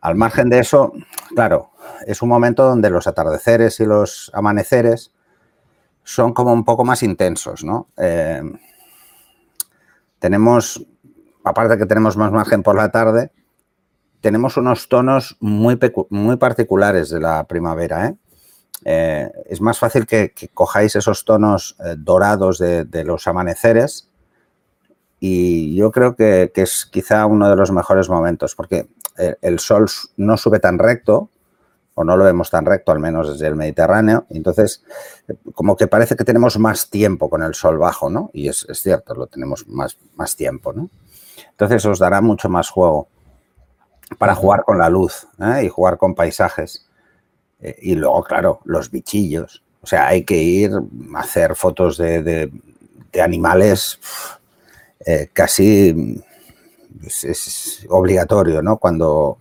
Al 0.02 0.16
margen 0.16 0.50
de 0.50 0.60
eso, 0.60 0.94
claro, 1.36 1.72
es 2.06 2.22
un 2.22 2.30
momento 2.30 2.64
donde 2.64 2.90
los 2.90 3.08
atardeceres 3.08 3.80
y 3.80 3.86
los 3.86 4.32
amaneceres 4.34 5.12
son 6.04 6.34
como 6.34 6.52
un 6.52 6.66
poco 6.66 6.84
más 6.84 7.04
intensos, 7.04 7.64
¿no? 7.64 7.88
Eh, 7.98 8.42
tenemos, 10.20 10.86
aparte 11.44 11.78
que 11.78 11.86
tenemos 11.86 12.18
más 12.18 12.32
margen 12.32 12.64
por 12.64 12.76
la 12.76 12.90
tarde, 12.90 13.32
tenemos 14.22 14.58
unos 14.58 14.90
tonos 14.90 15.38
muy, 15.40 15.80
muy 16.10 16.38
particulares 16.38 17.10
de 17.10 17.20
la 17.20 17.44
primavera, 17.46 18.08
¿eh? 18.08 18.18
Eh, 18.84 19.32
es 19.46 19.62
más 19.62 19.78
fácil 19.78 20.08
que, 20.08 20.34
cojáis 20.54 20.96
esos 20.96 21.24
tonos 21.24 21.76
eh, 21.86 21.96
dorados 21.98 22.58
de, 22.58 23.04
los 23.04 23.28
amaneceres 23.28 24.10
y 25.22 25.76
yo 25.76 25.92
creo 25.92 26.16
que, 26.16 26.52
es 26.54 26.86
quizá 26.86 27.26
uno 27.26 27.50
de 27.50 27.56
los 27.56 27.72
mejores 27.72 28.10
momentos 28.10 28.56
porque 28.56 28.88
el, 29.42 29.60
sol 29.60 29.88
no 30.18 30.36
sube 30.36 30.60
tan 30.60 30.80
recto 30.80 31.30
o 31.94 32.04
no 32.04 32.18
lo 32.18 32.26
vemos 32.26 32.50
tan 32.50 32.66
recto, 32.66 32.92
al 32.92 33.00
menos 33.00 33.30
desde 33.30 33.48
el 33.48 33.56
Mediterráneo, 33.56 34.26
entonces 34.30 34.84
como 35.54 35.78
que 35.78 35.88
parece 35.88 36.16
que 36.16 36.24
tenemos 36.24 36.58
más 36.58 36.90
tiempo 36.90 37.30
con 37.30 37.44
el 37.44 37.54
sol 37.54 37.78
bajo, 37.78 38.10
¿no? 38.10 38.32
Y 38.34 38.48
es, 38.48 38.66
cierto, 38.74 39.14
lo 39.14 39.28
tenemos 39.28 39.68
más, 39.68 39.96
más 40.16 40.36
tiempo, 40.36 40.74
¿no? 40.74 40.90
Entonces 41.52 41.86
os 41.86 42.00
dará 42.00 42.20
mucho 42.22 42.50
más 42.50 42.70
juego 42.70 43.08
para 44.18 44.36
jugar 44.36 44.64
con 44.64 44.78
la 44.78 44.90
luz 44.90 45.28
¿eh? 45.40 45.66
y 45.66 45.70
jugar 45.70 45.98
con 45.98 46.16
paisajes. 46.16 46.88
Eh, 47.60 47.78
y 47.82 47.96
luego, 47.96 48.24
claro, 48.24 48.60
los 48.66 48.90
bichillos. 48.92 49.64
O 49.82 49.88
sea, 49.88 50.08
hay 50.08 50.24
que 50.24 50.38
ir 50.38 50.72
a 51.16 51.20
hacer 51.20 51.56
fotos 51.56 51.98
de, 51.98 52.52
animales 53.22 54.00
eh, 55.06 55.30
casi 55.34 56.24
es, 57.06 57.86
obligatorio, 57.90 58.62
¿no? 58.62 58.78
Cuando, 58.78 59.38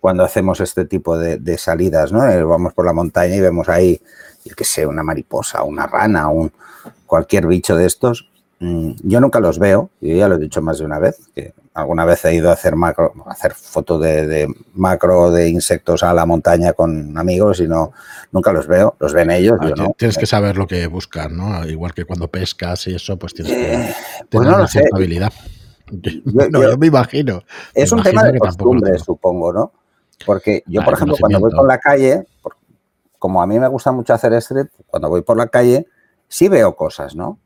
cuando 0.00 0.24
hacemos 0.24 0.60
este 0.60 0.84
tipo 0.84 1.18
de, 1.18 1.58
salidas, 1.58 2.12
¿no? 2.12 2.26
Eh, 2.28 2.42
vamos 2.42 2.72
por 2.74 2.86
la 2.86 2.92
montaña 2.92 3.36
y 3.36 3.40
vemos 3.40 3.68
ahí 3.68 4.00
yo 4.44 4.54
que 4.54 4.64
sé, 4.64 4.86
una 4.86 5.02
mariposa, 5.02 5.62
una 5.62 5.86
rana, 5.86 6.28
un, 6.28 6.52
cualquier 7.06 7.46
bicho 7.46 7.76
de 7.76 7.86
estos, 7.86 8.30
mm, 8.30 8.37
yo 8.60 9.20
nunca 9.20 9.38
los 9.38 9.58
veo, 9.58 9.90
y 10.00 10.16
ya 10.16 10.28
lo 10.28 10.34
he 10.34 10.38
dicho 10.38 10.60
más 10.60 10.78
de 10.78 10.84
una 10.84 10.98
vez, 10.98 11.28
que 11.34 11.54
alguna 11.74 12.04
vez 12.04 12.24
he 12.24 12.34
ido 12.34 12.50
a 12.50 12.54
hacer 12.54 12.74
macro, 12.74 13.12
hacer 13.26 13.54
fotos 13.54 14.00
de, 14.00 14.52
macro 14.74 15.30
de 15.30 15.48
insectos 15.48 16.02
a 16.02 16.12
la 16.12 16.26
montaña 16.26 16.72
con 16.72 17.16
amigos 17.16 17.60
y 17.60 17.68
no, 17.68 17.92
nunca 18.32 18.52
los 18.52 18.66
veo, 18.66 18.96
los 18.98 19.12
ven 19.12 19.30
ellos. 19.30 19.58
Ah, 19.60 19.70
no. 19.76 19.94
Tienes 19.96 20.18
que 20.18 20.26
saber 20.26 20.56
lo 20.56 20.66
que 20.66 20.88
buscar, 20.88 21.30
¿no? 21.30 21.64
Igual 21.66 21.94
que 21.94 22.04
cuando 22.04 22.28
pescas 22.28 22.86
y 22.88 22.96
eso, 22.96 23.16
pues 23.16 23.32
tienes 23.32 23.54
que 23.54 23.74
eh, 23.74 23.94
pues 24.28 24.42
tener 24.42 24.48
no 24.48 24.56
una 24.56 24.66
cierta 24.66 24.96
habilidad. 24.96 25.32
Yo, 25.90 26.12
no, 26.50 26.62
yo, 26.62 26.76
me 26.78 26.88
imagino. 26.88 27.42
Es 27.74 27.92
me 27.92 27.98
un 27.98 28.00
imagino 28.00 28.22
tema 28.22 28.32
de 28.32 28.38
costumbre, 28.40 28.98
supongo, 28.98 29.52
¿no? 29.52 29.72
Porque 30.26 30.64
yo, 30.66 30.80
Ah, 30.80 30.84
por 30.84 30.94
ejemplo, 30.94 31.16
cuando 31.20 31.38
voy 31.38 31.52
por 31.52 31.66
la 31.66 31.78
calle, 31.78 32.26
como 33.20 33.40
a 33.40 33.46
mí 33.46 33.60
me 33.60 33.68
gusta 33.68 33.92
mucho 33.92 34.14
hacer 34.14 34.32
street, 34.34 34.66
cuando 34.88 35.08
voy 35.08 35.22
por 35.22 35.36
la 35.36 35.46
calle, 35.46 35.86
sí 36.26 36.48
veo 36.48 36.74
cosas, 36.74 37.14
¿no? 37.14 37.38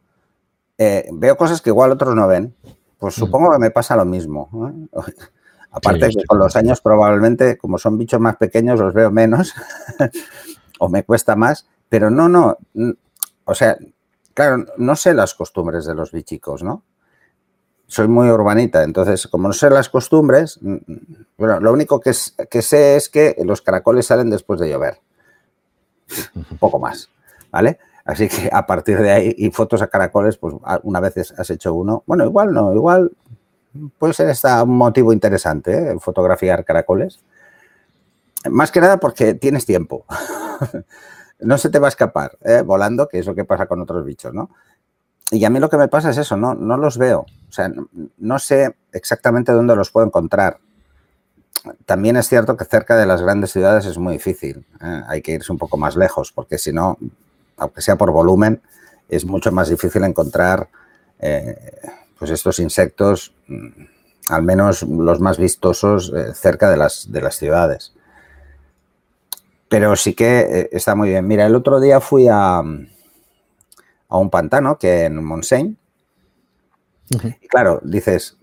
Eh, 0.85 1.09
veo 1.13 1.37
cosas 1.37 1.61
que 1.63 1.71
igual 1.71 1.93
otros 1.93 2.15
no 2.17 2.27
ven. 2.27 2.55
Pues 2.99 3.17
Mm. 3.17 3.21
supongo 3.21 3.53
que 3.53 3.59
me 3.59 3.71
pasa 3.71 3.95
lo 3.97 4.05
mismo. 4.05 4.49
¿eh? 4.53 4.89
Aparte 5.71 6.11
yo 6.11 6.21
que 6.21 6.27
con 6.27 6.39
los 6.39 6.55
años 6.57 6.81
probablemente, 6.81 7.57
como 7.57 7.79
son 7.79 7.97
bichos 7.99 8.21
más 8.21 8.37
pequeños, 8.37 8.79
los 8.81 8.93
veo 8.93 9.11
menos 9.11 9.55
o 10.79 10.89
me 10.89 11.05
cuesta 11.05 11.35
más, 11.37 11.67
pero 11.89 12.11
no, 12.11 12.29
no. 12.29 12.59
O 13.45 13.55
sea, 13.55 13.77
claro, 14.35 14.65
no 14.77 14.97
sé 14.97 15.15
las 15.15 15.35
costumbres 15.35 15.87
de 15.87 15.95
los 15.95 16.11
bichicos, 16.13 16.63
¿no? 16.63 16.83
Soy 17.87 18.09
muy 18.09 18.29
urbanita, 18.31 18.83
entonces, 18.85 19.27
como 19.29 19.49
no 19.49 19.53
sé 19.55 19.69
las 19.71 19.89
costumbres, 19.89 20.59
bueno, 21.39 21.61
lo 21.61 21.73
único 21.73 22.01
que, 22.01 22.11
es- 22.11 22.35
que 22.51 22.61
sé 22.63 22.97
es 22.97 23.09
que 23.09 23.37
los 23.45 23.63
caracoles 23.63 24.07
salen 24.07 24.31
después 24.31 24.59
de 24.61 24.69
llover. 24.71 24.99
Un 26.35 26.45
poco 26.61 26.79
más, 26.79 27.09
¿vale? 27.51 27.79
Así 28.05 28.29
que 28.29 28.51
a 28.53 28.67
partir 28.67 28.99
de 28.99 29.11
ahí, 29.11 29.35
y 29.37 29.51
fotos 29.51 29.83
a 29.83 29.87
caracoles, 29.87 30.37
pues 30.37 30.55
una 30.83 31.01
vez 31.01 31.33
has 31.39 31.51
hecho 31.51 31.75
uno. 31.75 32.03
Bueno, 32.07 32.25
igual 32.25 32.53
no, 32.53 32.75
igual 32.75 33.13
puede 33.99 34.13
ser 34.13 34.29
esta 34.29 34.63
un 34.63 34.77
motivo 34.77 35.13
interesante, 35.13 35.93
¿eh? 35.93 35.97
fotografiar 36.01 36.65
caracoles. 36.65 37.21
Más 38.51 38.73
que 38.73 38.81
nada 38.81 38.99
porque 38.99 39.35
tienes 39.35 39.65
tiempo. 39.67 40.05
no 41.41 41.59
se 41.59 41.71
te 41.71 41.79
va 41.79 41.87
a 41.87 41.91
escapar 41.91 42.37
¿eh? 42.43 42.63
volando, 42.63 43.09
que 43.09 43.19
es 43.19 43.27
lo 43.27 43.35
que 43.35 43.45
pasa 43.45 43.67
con 43.67 43.81
otros 43.81 44.05
bichos, 44.05 44.35
¿no? 44.35 44.51
Y 45.31 45.45
a 45.45 45.51
mí 45.51 45.61
lo 45.61 45.71
que 45.71 45.79
me 45.79 45.89
pasa 45.89 46.11
es 46.11 46.19
eso, 46.19 46.37
no, 46.37 46.55
no 46.55 46.77
los 46.77 46.99
veo. 46.99 47.21
O 47.21 47.53
sea, 47.53 47.69
no, 47.69 47.89
no 48.19 48.39
sé 48.39 48.77
exactamente 48.93 49.53
dónde 49.53 49.75
los 49.75 49.91
puedo 49.91 50.07
encontrar. 50.07 50.59
También 51.87 52.17
es 52.17 52.29
cierto 52.29 52.57
que 52.57 52.65
cerca 52.65 52.97
de 52.97 53.07
las 53.07 53.23
grandes 53.23 53.53
ciudades 53.53 53.87
es 53.87 53.97
muy 53.97 54.15
difícil. 54.15 54.67
¿eh? 54.83 55.03
Hay 55.07 55.23
que 55.23 55.33
irse 55.33 55.53
un 55.53 55.59
poco 55.59 55.77
más 55.77 55.97
lejos, 55.97 56.33
porque 56.33 56.59
si 56.59 56.73
no, 56.73 56.99
aunque 57.57 57.83
sea 57.83 57.97
por 57.97 58.11
volumen, 58.11 58.63
es 59.09 59.25
mucho 59.25 59.53
más 59.53 59.69
difícil 59.69 60.05
encontrar 60.05 60.69
eh, 61.19 61.57
pues 62.19 62.31
estos 62.31 62.59
insectos, 62.59 63.35
mm, 63.47 63.69
al 64.29 64.43
menos 64.43 64.83
los 64.83 65.21
más 65.21 65.39
vistosos, 65.39 66.13
eh, 66.15 66.35
cerca 66.35 66.71
de 66.71 66.77
las, 66.77 67.11
de 67.13 67.21
las 67.21 67.37
ciudades. 67.37 67.93
Pero 69.69 69.97
sí 69.97 70.15
que 70.15 70.41
eh, 70.41 70.69
está 70.73 70.95
muy 70.95 71.11
bien. 71.11 71.27
Mira, 71.27 71.47
el 71.47 71.55
otro 71.55 71.81
día 71.81 72.01
fui 72.01 72.29
a, 72.29 72.59
a 72.59 74.19
un 74.19 74.31
pantano 74.31 74.79
que 74.79 75.05
en 75.05 75.23
Montseny. 75.23 75.77
Y 77.41 77.49
claro, 77.49 77.81
dices, 77.83 78.39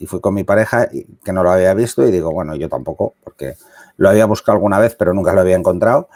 y 0.00 0.06
fui 0.06 0.20
con 0.20 0.34
mi 0.34 0.42
pareja 0.42 0.88
que 1.24 1.32
no 1.32 1.44
lo 1.44 1.52
había 1.52 1.74
visto 1.74 2.04
y 2.04 2.10
digo, 2.10 2.32
bueno, 2.32 2.56
yo 2.56 2.68
tampoco, 2.68 3.14
porque 3.22 3.54
lo 3.98 4.08
había 4.08 4.26
buscado 4.26 4.56
alguna 4.56 4.80
vez, 4.80 4.96
pero 4.96 5.14
nunca 5.14 5.32
lo 5.32 5.42
había 5.42 5.54
encontrado 5.54 6.08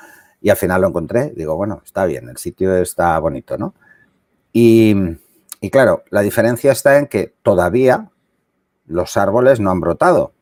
y 0.45 0.51
al 0.51 0.59
final 0.59 0.83
lo 0.83 0.89
encontré. 0.89 1.33
Digo, 1.35 1.57
bueno, 1.57 1.81
está 1.83 2.05
bien, 2.05 2.29
el 2.29 2.37
sitio 2.37 2.77
está 2.77 3.19
bonito, 3.19 3.57
¿no? 3.57 3.73
Y, 4.53 4.95
y 5.63 5.71
claro, 5.71 6.05
la 6.11 6.21
diferencia 6.21 6.71
está 6.71 6.99
en 6.99 7.07
que 7.07 7.35
todavía 7.43 8.11
los 8.87 9.17
árboles 9.17 9.59
no 9.59 9.71
han 9.71 9.81
brotado. 9.81 10.35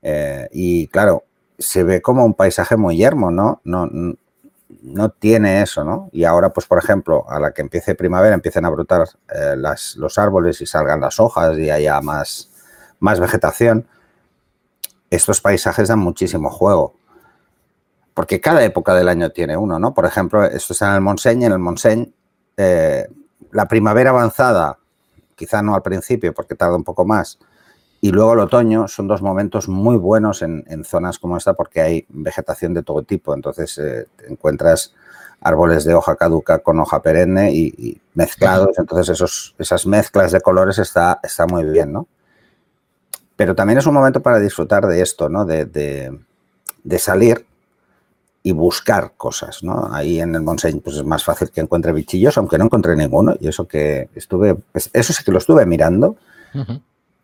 Eh, 0.00 0.48
y 0.50 0.88
claro, 0.88 1.24
se 1.58 1.84
ve 1.84 2.00
como 2.00 2.24
un 2.24 2.32
paisaje 2.32 2.78
muy 2.78 2.96
yermo, 2.96 3.30
¿no? 3.30 3.60
No, 3.64 3.86
no 4.80 5.08
tiene 5.10 5.60
eso, 5.60 5.84
¿no? 5.84 6.08
Y 6.10 6.24
ahora, 6.24 6.54
pues, 6.54 6.64
por 6.66 6.78
ejemplo, 6.78 7.26
a 7.28 7.38
la 7.38 7.52
que 7.52 7.60
empiece 7.60 7.94
primavera, 7.96 8.34
empiecen 8.34 8.64
a 8.64 8.70
brotar 8.70 9.06
eh, 9.28 9.56
las, 9.58 9.96
los 9.96 10.16
árboles 10.16 10.62
y 10.62 10.66
salgan 10.66 11.02
las 11.02 11.20
hojas 11.20 11.58
y 11.58 11.68
haya 11.68 12.00
más, 12.00 12.50
más 12.98 13.20
vegetación, 13.20 13.86
estos 15.10 15.42
paisajes 15.42 15.88
dan 15.88 15.98
muchísimo 15.98 16.48
juego. 16.48 16.94
Porque 18.16 18.40
cada 18.40 18.64
época 18.64 18.94
del 18.94 19.10
año 19.10 19.28
tiene 19.28 19.58
uno, 19.58 19.78
¿no? 19.78 19.92
Por 19.92 20.06
ejemplo, 20.06 20.42
esto 20.42 20.72
está 20.72 20.88
en 20.88 20.94
el 20.94 21.00
Montseny, 21.02 21.44
en 21.44 21.52
el 21.52 21.58
Montseny, 21.58 22.14
eh, 22.56 23.06
la 23.50 23.68
primavera 23.68 24.08
avanzada, 24.08 24.78
quizá 25.34 25.60
no 25.60 25.74
al 25.74 25.82
principio 25.82 26.32
porque 26.32 26.54
tarda 26.54 26.76
un 26.76 26.82
poco 26.82 27.04
más, 27.04 27.38
y 28.00 28.12
luego 28.12 28.32
el 28.32 28.38
otoño 28.38 28.88
son 28.88 29.06
dos 29.06 29.20
momentos 29.20 29.68
muy 29.68 29.98
buenos 29.98 30.40
en, 30.40 30.64
en 30.66 30.82
zonas 30.84 31.18
como 31.18 31.36
esta 31.36 31.52
porque 31.52 31.82
hay 31.82 32.06
vegetación 32.08 32.72
de 32.72 32.82
todo 32.82 33.02
tipo. 33.02 33.34
Entonces 33.34 33.76
eh, 33.76 34.06
te 34.16 34.32
encuentras 34.32 34.94
árboles 35.42 35.84
de 35.84 35.92
hoja 35.92 36.16
caduca 36.16 36.60
con 36.60 36.80
hoja 36.80 37.02
perenne 37.02 37.52
y, 37.52 37.66
y 37.76 38.00
mezclados. 38.14 38.78
Entonces 38.78 39.10
esos, 39.10 39.54
esas 39.58 39.86
mezclas 39.86 40.32
de 40.32 40.40
colores 40.40 40.78
está, 40.78 41.20
está 41.22 41.46
muy 41.46 41.64
bien, 41.64 41.92
¿no? 41.92 42.08
Pero 43.36 43.54
también 43.54 43.78
es 43.78 43.86
un 43.86 43.92
momento 43.92 44.22
para 44.22 44.38
disfrutar 44.38 44.86
de 44.86 45.02
esto, 45.02 45.28
¿no? 45.28 45.44
De, 45.44 45.66
de, 45.66 46.18
de 46.82 46.98
salir 46.98 47.44
y 48.46 48.52
buscar 48.52 49.14
cosas, 49.16 49.64
¿no? 49.64 49.88
Ahí 49.92 50.20
en 50.20 50.32
el 50.36 50.42
Montseny 50.42 50.78
pues 50.78 50.94
es 50.94 51.04
más 51.04 51.24
fácil 51.24 51.50
que 51.50 51.60
encuentre 51.60 51.92
bichillos, 51.92 52.38
aunque 52.38 52.56
no 52.58 52.66
encontré 52.66 52.94
ninguno. 52.94 53.34
Y 53.40 53.48
eso 53.48 53.66
que 53.66 54.08
estuve, 54.14 54.56
eso 54.72 55.12
sí 55.12 55.24
que 55.24 55.32
lo 55.32 55.38
estuve 55.38 55.66
mirando. 55.66 56.14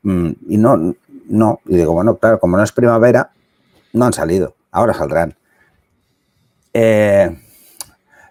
Mm, 0.03 0.31
y 0.49 0.59
no, 0.59 0.97
no, 1.29 1.61
y 1.65 1.77
digo, 1.77 1.93
bueno, 1.93 2.17
claro, 2.17 2.41
como 2.41 2.57
no 2.57 2.65
es 2.65 2.73
primavera, 2.73 3.31
no 3.93 4.05
han 4.05 4.13
salido, 4.13 4.57
ahora 4.73 4.95
saldrán. 4.95 5.37
Eh, 6.75 7.41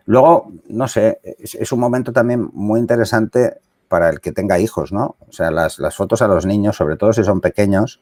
luego, 0.05 0.51
no 0.67 0.89
sé, 0.89 1.21
es, 1.24 1.55
es, 1.55 1.71
un 1.71 1.79
momento 1.79 2.12
también 2.12 2.50
muy 2.51 2.81
interesante 2.81 3.53
para 3.88 4.10
el 4.10 4.19
que 4.19 4.33
tenga 4.33 4.60
hijos, 4.60 4.91
¿no? 4.91 5.15
O 5.29 5.31
sea, 5.31 5.50
las, 5.50 5.79
las 5.79 5.95
fotos 5.95 6.21
a 6.21 6.27
los 6.27 6.45
niños, 6.45 6.75
sobre 6.75 6.98
todo 6.98 7.13
si 7.13 7.24
son 7.24 7.39
pequeños, 7.39 8.01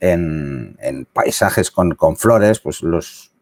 en, 0.00 0.78
en 0.80 1.04
paisajes 1.04 1.70
con, 1.70 1.94
con, 1.94 2.16
flores, 2.16 2.60
pues 2.60 2.82
los 2.82 3.32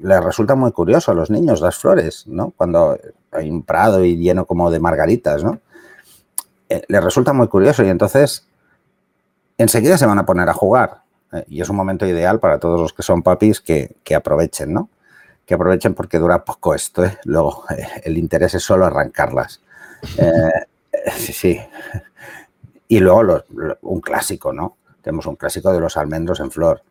les 0.00 0.22
resulta 0.22 0.54
muy 0.54 0.72
curioso 0.72 1.10
a 1.10 1.14
los 1.14 1.30
niños 1.30 1.60
las 1.60 1.76
flores, 1.76 2.26
¿no? 2.26 2.52
Cuando 2.56 2.98
hay 3.32 3.50
un 3.50 3.62
prado 3.62 4.04
y 4.04 4.16
lleno 4.16 4.44
como 4.46 4.70
de 4.70 4.80
margaritas, 4.80 5.44
¿no? 5.44 5.60
Eh, 6.68 6.82
les 6.88 7.02
resulta 7.02 7.32
muy 7.32 7.48
curioso 7.48 7.82
y 7.84 7.88
entonces 7.88 8.46
enseguida 9.56 9.96
se 9.96 10.06
van 10.06 10.18
a 10.18 10.26
poner 10.26 10.48
a 10.48 10.54
jugar. 10.54 11.02
Eh, 11.32 11.44
y 11.48 11.60
es 11.60 11.68
un 11.68 11.76
momento 11.76 12.06
ideal 12.06 12.40
para 12.40 12.58
todos 12.58 12.80
los 12.80 12.92
que 12.92 13.02
son 13.02 13.22
papis 13.22 13.60
que, 13.60 13.96
que 14.04 14.14
aprovechen, 14.14 14.72
¿no? 14.72 14.88
Que 15.46 15.54
aprovechen 15.54 15.94
porque 15.94 16.18
dura 16.18 16.44
poco 16.44 16.74
esto, 16.74 17.04
¿eh? 17.04 17.18
Luego 17.24 17.64
eh, 17.70 17.86
el 18.04 18.18
interés 18.18 18.54
es 18.54 18.62
solo 18.62 18.86
arrancarlas. 18.86 19.62
sí, 21.16 21.32
sí. 21.32 21.60
Y 22.88 23.00
luego 23.00 23.22
lo, 23.22 23.44
lo, 23.54 23.78
un 23.82 24.00
clásico, 24.00 24.52
¿no? 24.52 24.76
Tenemos 25.02 25.26
un 25.26 25.36
clásico 25.36 25.72
de 25.72 25.80
los 25.80 25.96
almendros 25.96 26.40
en 26.40 26.50
flor. 26.50 26.82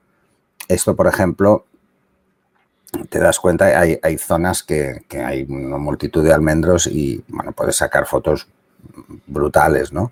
Esto, 0.67 0.95
por 0.95 1.07
ejemplo, 1.07 1.65
te 3.09 3.19
das 3.19 3.39
cuenta, 3.39 3.65
hay, 3.65 3.99
hay 4.01 4.17
zonas 4.17 4.63
que, 4.63 5.03
que, 5.07 5.21
hay 5.21 5.43
una 5.43 5.77
multitud 5.77 6.23
de 6.23 6.33
almendros 6.33 6.87
y, 6.87 7.23
bueno, 7.27 7.51
puedes 7.51 7.75
sacar 7.75 8.05
fotos 8.05 8.47
brutales, 9.25 9.91
¿no? 9.91 10.11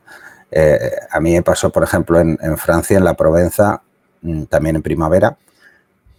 Eh, 0.51 0.91
a 1.10 1.20
mí 1.20 1.34
me 1.34 1.41
pasó, 1.41 1.70
por 1.70 1.84
ejemplo, 1.84 2.20
en, 2.20 2.58
Francia, 2.58 2.98
en 2.98 3.03
la 3.03 3.15
Provenza, 3.15 3.82
mm, 4.22 4.44
también 4.44 4.77
en 4.77 4.82
primavera. 4.82 5.38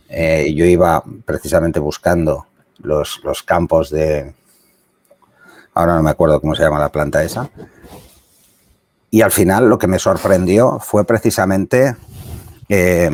Eh, 0.08 0.52
yo 0.54 0.64
iba 0.64 1.02
precisamente 1.24 1.80
buscando 1.80 2.46
los, 2.78 3.20
los, 3.24 3.42
campos 3.42 3.90
de... 3.90 4.34
Ahora 5.74 5.96
no 5.96 6.02
me 6.02 6.10
acuerdo 6.10 6.40
cómo 6.40 6.54
se 6.54 6.62
llama 6.62 6.78
la 6.78 6.92
planta 6.92 7.22
esa. 7.22 7.50
Y 9.10 9.22
al 9.22 9.30
final 9.30 9.68
lo 9.68 9.78
que 9.78 9.86
me 9.86 9.98
sorprendió 9.98 10.78
fue 10.80 11.04
precisamente 11.04 11.96
eh, 12.68 13.10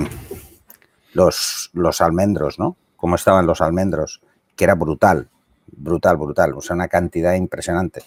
los, 1.12 1.70
los 1.72 2.00
almendros, 2.00 2.58
¿no? 2.58 2.76
Cómo 3.02 3.16
estaban 3.16 3.49
los 3.49 3.61
almendros, 3.61 4.21
que 4.54 4.62
era 4.62 4.76
brutal, 4.76 5.28
brutal, 5.66 6.16
brutal. 6.16 6.54
O 6.54 6.61
sea, 6.61 6.76
una 6.76 6.87
cantidad 6.87 7.35
impresionante. 7.35 8.04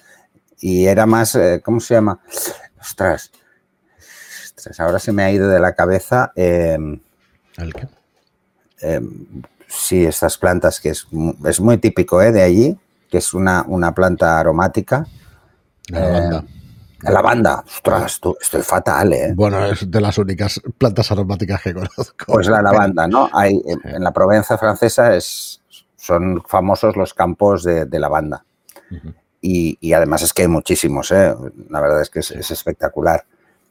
Y 0.62 0.86
era 0.86 1.06
más, 1.06 1.36
eh, 1.36 1.62
¿cómo 1.62 1.82
se 1.82 1.96
llama? 1.96 2.22
Ostras, 2.80 3.30
ostras, 4.46 4.80
ahora 4.80 5.00
se 5.00 5.12
me 5.12 5.24
ha 5.24 5.32
ido 5.34 5.50
de 5.50 5.60
la 5.60 5.76
cabeza. 5.76 6.32
Eh, 6.34 6.78
¿El 7.58 7.74
qué? 7.74 7.90
Eh, 8.84 9.02
sí, 9.68 10.06
estas 10.06 10.38
plantas 10.38 10.80
que 10.80 10.92
es, 10.92 11.06
es 11.46 11.60
muy 11.60 11.78
típico 11.78 12.22
eh, 12.22 12.32
de 12.32 12.44
allí, 12.44 12.80
que 13.12 13.18
es 13.18 13.34
una, 13.34 13.66
una 13.68 13.94
planta 13.94 14.40
aromática. 14.40 15.06
La 15.90 16.00
lavanda. 16.00 16.46
La 17.02 17.12
lavanda, 17.12 17.64
ostras, 17.66 18.20
tú, 18.20 18.36
estoy 18.40 18.62
fatal, 18.62 19.14
¿eh? 19.14 19.34
Bueno, 19.36 19.66
es 19.66 19.90
de 19.90 20.02
las 20.02 20.18
únicas 20.18 20.62
plantas 20.78 21.12
aromáticas 21.12 21.62
que 21.62 21.74
conozco. 21.74 22.26
Pues 22.28 22.48
la 22.48 22.62
lavanda, 22.62 23.08
¿no? 23.08 23.30
Hay, 23.34 23.62
en, 23.84 24.04
la 24.04 24.12
Provenza 24.12 24.58
francesa 24.58 25.16
es 25.16 25.62
son 25.98 26.44
famosos 26.48 26.96
los 26.96 27.14
campos 27.14 27.64
de, 27.64 27.86
de 27.86 28.00
lavanda. 28.00 28.46
y, 29.42 29.78
y, 29.82 29.94
además 29.94 30.22
es 30.22 30.34
que 30.34 30.44
hay 30.44 30.48
muchísimos, 30.48 31.12
¿eh? 31.12 31.34
la 31.70 31.82
verdad 31.82 32.02
es 32.02 32.10
que 32.10 32.20
es, 32.20 32.32
es, 32.32 32.52
espectacular. 32.52 33.26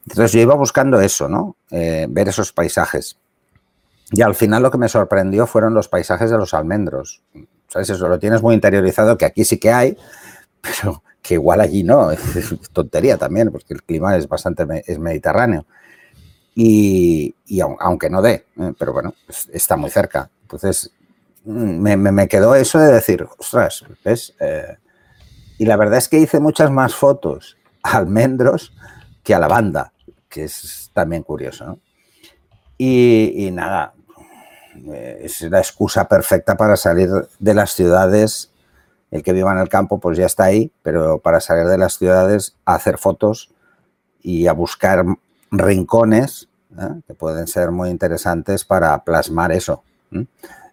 Entonces 0.07 0.33
yo 0.33 0.41
iba 0.41 0.53
buscando 0.53 0.99
eso, 0.99 1.27
¿no? 1.29 1.55
Eh, 1.71 2.05
ver 2.09 2.27
esos 2.27 2.51
paisajes. 2.51 3.17
Y 4.11 4.21
al 4.21 4.35
final 4.35 4.61
lo 4.63 4.69
que 4.69 4.77
me 4.77 4.89
sorprendió 4.89 5.47
fueron 5.47 5.73
los 5.73 5.87
paisajes 5.87 6.29
de 6.29 6.37
los 6.37 6.53
almendros. 6.53 7.21
¿Sabes? 7.67 7.89
Eso 7.89 8.07
lo 8.07 8.19
tienes 8.19 8.41
muy 8.41 8.53
interiorizado, 8.53 9.17
que 9.17 9.25
aquí 9.25 9.43
sí 9.43 9.57
que 9.57 9.71
hay, 9.71 9.97
pero 10.61 11.01
que 11.25 11.35
igual 11.35 11.61
allí 11.61 11.83
no. 11.83 12.11
Es 12.35 12.53
tontería 12.71 13.17
también, 13.17 13.51
porque 13.51 13.73
el 13.73 13.83
clima 13.83 14.15
es 14.15 14.27
bastante 14.27 14.65
es 14.85 14.99
mediterráneo. 14.99 15.65
Y, 16.53 17.35
y 17.47 17.59
aunque 17.59 18.09
no 18.09 18.21
dé, 18.21 18.45
¿eh? 18.57 18.73
pero 18.77 18.93
bueno, 18.93 19.13
está 19.51 19.75
muy 19.75 19.89
cerca. 19.89 20.29
Entonces, 20.43 20.91
me, 21.43 21.97
me, 21.97 22.11
me, 22.11 22.27
quedó 22.27 22.55
eso 22.55 22.79
de 22.79 22.93
decir, 22.93 23.27
ostras, 23.37 23.83
¿ves? 24.03 24.33
Eh, 24.39 24.77
y 25.57 25.65
la 25.65 25.75
verdad 25.75 25.97
es 25.97 26.07
que 26.07 26.19
hice 26.19 26.39
muchas 26.39 26.71
más 26.71 26.95
fotos 26.95 27.57
a 27.83 27.97
almendros 27.97 28.73
que 29.21 29.35
a 29.35 29.39
la 29.39 29.47
banda, 29.47 29.91
que 30.29 30.45
es 30.45 30.91
también 30.93 31.23
curioso. 31.23 31.79
Y, 32.77 33.47
y, 33.47 33.51
nada, 33.51 33.93
es 35.19 35.41
la 35.41 35.59
excusa 35.59 36.07
perfecta 36.07 36.55
para 36.55 36.77
salir 36.77 37.09
de 37.39 37.53
las 37.53 37.73
ciudades. 37.73 38.51
El 39.15 39.23
que 39.23 39.31
viva 39.31 39.53
en 39.53 39.59
el 39.59 39.69
campo, 39.69 39.97
pues 39.97 40.17
ya 40.17 40.25
está 40.25 40.43
ahí, 40.43 40.73
pero 40.83 41.19
para 41.19 41.39
salir 41.39 41.67
de 41.67 41.77
las 41.77 41.97
ciudades 41.97 42.57
a 42.65 42.75
hacer 42.75 42.97
fotos 42.97 43.49
y 44.21 44.47
a 44.47 44.51
buscar 44.51 45.05
rincones 45.51 46.49
¿eh? 46.77 46.99
que 47.07 47.13
pueden 47.13 47.47
ser 47.47 47.71
muy 47.71 47.91
interesantes 47.91 48.65
para 48.65 49.05
plasmar 49.05 49.53
eso. 49.53 49.83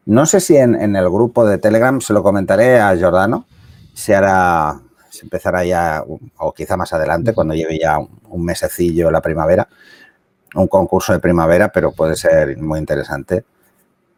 No 0.07 0.27
sé 0.27 0.41
si 0.41 0.57
en, 0.57 0.75
en, 0.75 0.97
el 0.97 1.09
grupo 1.09 1.47
de 1.47 1.59
Telegram 1.59 2.01
se 2.01 2.13
lo 2.13 2.25
comentaré 2.25 2.81
a 2.81 2.99
Jordano, 2.99 3.47
se 3.95 4.17
hará, 4.17 4.81
se 5.09 5.25
empezará 5.25 5.65
ya, 5.65 6.03
o 6.39 6.53
quizá 6.53 6.77
más 6.77 6.93
adelante, 6.93 7.35
cuando 7.35 7.55
lleve 7.55 7.79
ya 7.79 7.97
un, 7.97 8.11
un 8.29 8.45
mesecillo 8.45 9.09
la 9.13 9.21
primavera, 9.21 9.69
un 10.57 10.67
concurso 10.67 11.13
de 11.13 11.21
primavera, 11.21 11.71
pero 11.71 11.93
puede 11.93 12.17
ser 12.17 12.59
muy 12.59 12.81
interesante. 12.81 13.45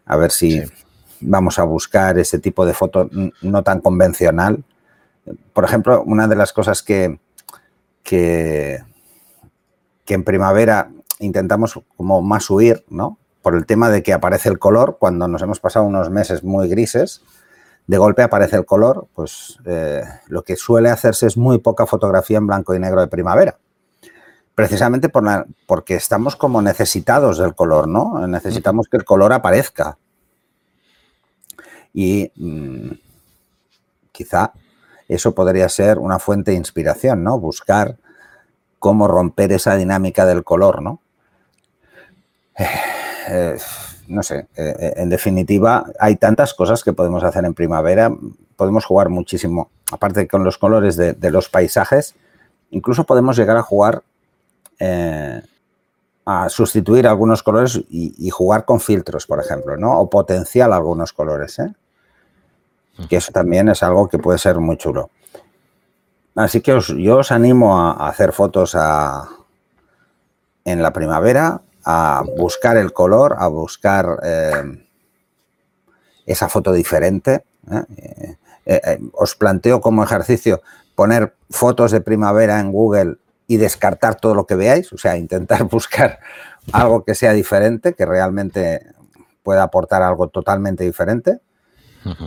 A 0.07 0.17
ver 0.17 0.31
si 0.31 0.63
sí. 0.63 0.84
Vamos 1.25 1.59
a 1.59 1.65
buscar 1.65 2.19
ese 2.19 2.39
tipo 2.39 2.67
de 2.67 2.75
foto 2.75 3.09
no 3.43 3.63
tan 3.63 3.81
convencional. 3.81 4.65
Por 5.53 5.65
ejemplo, 5.65 6.03
una 6.05 6.29
de 6.29 6.37
las 6.37 6.53
cosas 6.53 6.83
que, 6.83 7.19
que, 8.03 8.83
que 10.05 10.15
en 10.15 10.25
primavera 10.25 10.91
intentamos 11.19 11.81
como 11.97 12.23
más 12.23 12.49
huir, 12.51 12.85
¿no? 12.89 13.19
Por 13.43 13.55
el 13.55 13.67
tema 13.67 13.91
de 13.91 14.03
que 14.03 14.13
aparece 14.13 14.49
el 14.49 14.59
color, 14.59 14.97
cuando 14.99 15.29
nos 15.29 15.43
hemos 15.43 15.61
pasado 15.61 15.85
unos 15.85 16.11
meses 16.11 16.45
muy 16.45 16.69
grises, 16.69 17.23
de 17.87 17.99
golpe 17.99 18.23
aparece 18.23 18.57
el 18.57 18.65
color, 18.65 19.09
pues 19.15 19.59
eh, 19.67 20.03
lo 20.29 20.43
que 20.43 20.57
suele 20.57 20.91
hacerse 20.91 21.27
es 21.27 21.37
muy 21.37 21.59
poca 21.59 21.87
fotografía 21.87 22.39
en 22.39 22.47
blanco 22.47 22.75
y 22.75 22.79
negro 22.79 23.01
de 23.01 23.09
primavera. 23.09 23.59
Precisamente 24.55 25.09
por 25.09 25.25
la, 25.25 25.47
porque 25.67 25.97
estamos 25.97 26.37
como 26.37 26.63
necesitados 26.63 27.39
del 27.39 27.55
color, 27.55 27.89
¿no? 27.89 28.27
Necesitamos 28.27 28.89
que 28.89 28.97
el 28.97 29.05
color 29.05 29.33
aparezca. 29.33 29.99
Y 31.95 32.31
mmm, 32.35 32.91
quizá 34.13 34.53
eso 35.09 35.35
podría 35.35 35.69
ser 35.69 35.99
una 35.99 36.19
fuente 36.19 36.51
de 36.51 36.57
inspiración, 36.57 37.23
¿no? 37.23 37.39
Buscar 37.39 37.97
cómo 38.79 39.09
romper 39.09 39.53
esa 39.53 39.77
dinámica 39.77 40.27
del 40.27 40.45
color, 40.45 40.83
¿no? 40.83 41.01
Eh, 43.27 43.57
no 44.09 44.23
sé, 44.23 44.49
eh, 44.57 44.93
en 44.97 45.09
definitiva, 45.09 45.87
hay 45.99 46.17
tantas 46.17 46.53
cosas 46.53 46.85
que 46.85 46.93
podemos 46.93 47.25
hacer 47.25 47.45
en 47.47 47.55
primavera, 47.55 48.15
podemos 48.57 48.85
jugar 48.85 49.09
muchísimo, 49.09 49.71
aparte 49.91 50.29
con 50.29 50.45
los 50.45 50.59
colores 50.59 50.97
de, 50.97 51.31
los 51.31 51.49
paisajes, 51.49 52.15
incluso 52.71 53.05
podemos 53.05 53.37
llegar 53.39 53.57
a 53.57 53.63
jugar, 53.63 54.03
eh, 54.79 55.41
a 56.27 56.49
sustituir 56.51 57.07
algunos 57.07 57.43
colores 57.43 57.77
y, 57.89 58.15
y, 58.19 58.29
jugar 58.29 58.67
con 58.67 58.81
filtros, 58.81 59.27
por 59.27 59.41
ejemplo, 59.41 59.77
¿no? 59.77 59.99
O 59.99 60.11
potenciar 60.11 60.71
algunos 60.73 61.15
colores, 61.15 61.59
¿eh? 61.59 61.73
Que 63.09 63.17
eso 63.17 63.33
también 63.33 63.69
es 63.69 63.83
algo 63.83 64.09
que 64.09 64.19
puede 64.19 64.39
ser 64.39 64.59
muy 64.59 64.77
chulo. 64.77 65.11
Así 66.37 66.61
que 66.61 66.73
os, 66.73 66.89
yo 66.89 67.19
os 67.19 67.33
animo 67.33 67.79
a, 67.79 68.09
hacer 68.09 68.33
fotos 68.33 68.75
a, 68.75 69.29
en 70.65 70.83
la 70.83 70.93
primavera, 70.93 71.63
a 71.85 72.25
buscar 72.37 72.77
el 72.77 72.93
color, 72.93 73.37
a 73.39 73.47
buscar 73.47 74.19
eh, 74.23 74.87
esa 76.27 76.49
foto 76.49 76.73
diferente. 76.73 77.45
¿eh? 77.71 78.37
Eh, 78.67 78.99
os 79.13 79.35
planteo 79.35 79.81
como 79.81 80.03
ejercicio 80.03 80.63
poner 80.95 81.35
fotos 81.51 81.91
de 81.91 82.01
primavera 82.01 82.61
en 82.61 82.73
Google 82.73 83.17
y 83.47 83.59
descartar 83.59 84.15
todo 84.15 84.35
lo 84.35 84.47
que 84.47 84.55
veáis, 84.55 84.93
o 84.93 84.99
sea, 84.99 85.17
intentar 85.17 85.65
buscar 85.71 86.19
algo 86.73 87.05
que 87.05 87.15
sea 87.15 87.33
diferente, 87.33 87.95
que 87.95 88.07
realmente 88.07 88.87
pueda 89.43 89.63
aportar 89.63 90.03
algo 90.03 90.29
totalmente 90.29 90.85
diferente, 90.85 91.41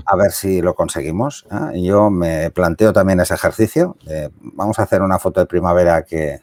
a 0.06 0.16
ver 0.16 0.32
si 0.32 0.62
lo 0.62 0.76
conseguimos. 0.76 1.46
Yo 1.76 2.10
me 2.10 2.52
planteo 2.52 2.94
también 2.94 3.20
ese 3.20 3.34
ejercicio. 3.34 3.98
vamos 4.40 4.80
a 4.80 4.84
hacer 4.84 5.02
una 5.02 5.20
foto 5.20 5.40
de 5.40 5.46
primavera 5.46 6.04
que, 6.04 6.42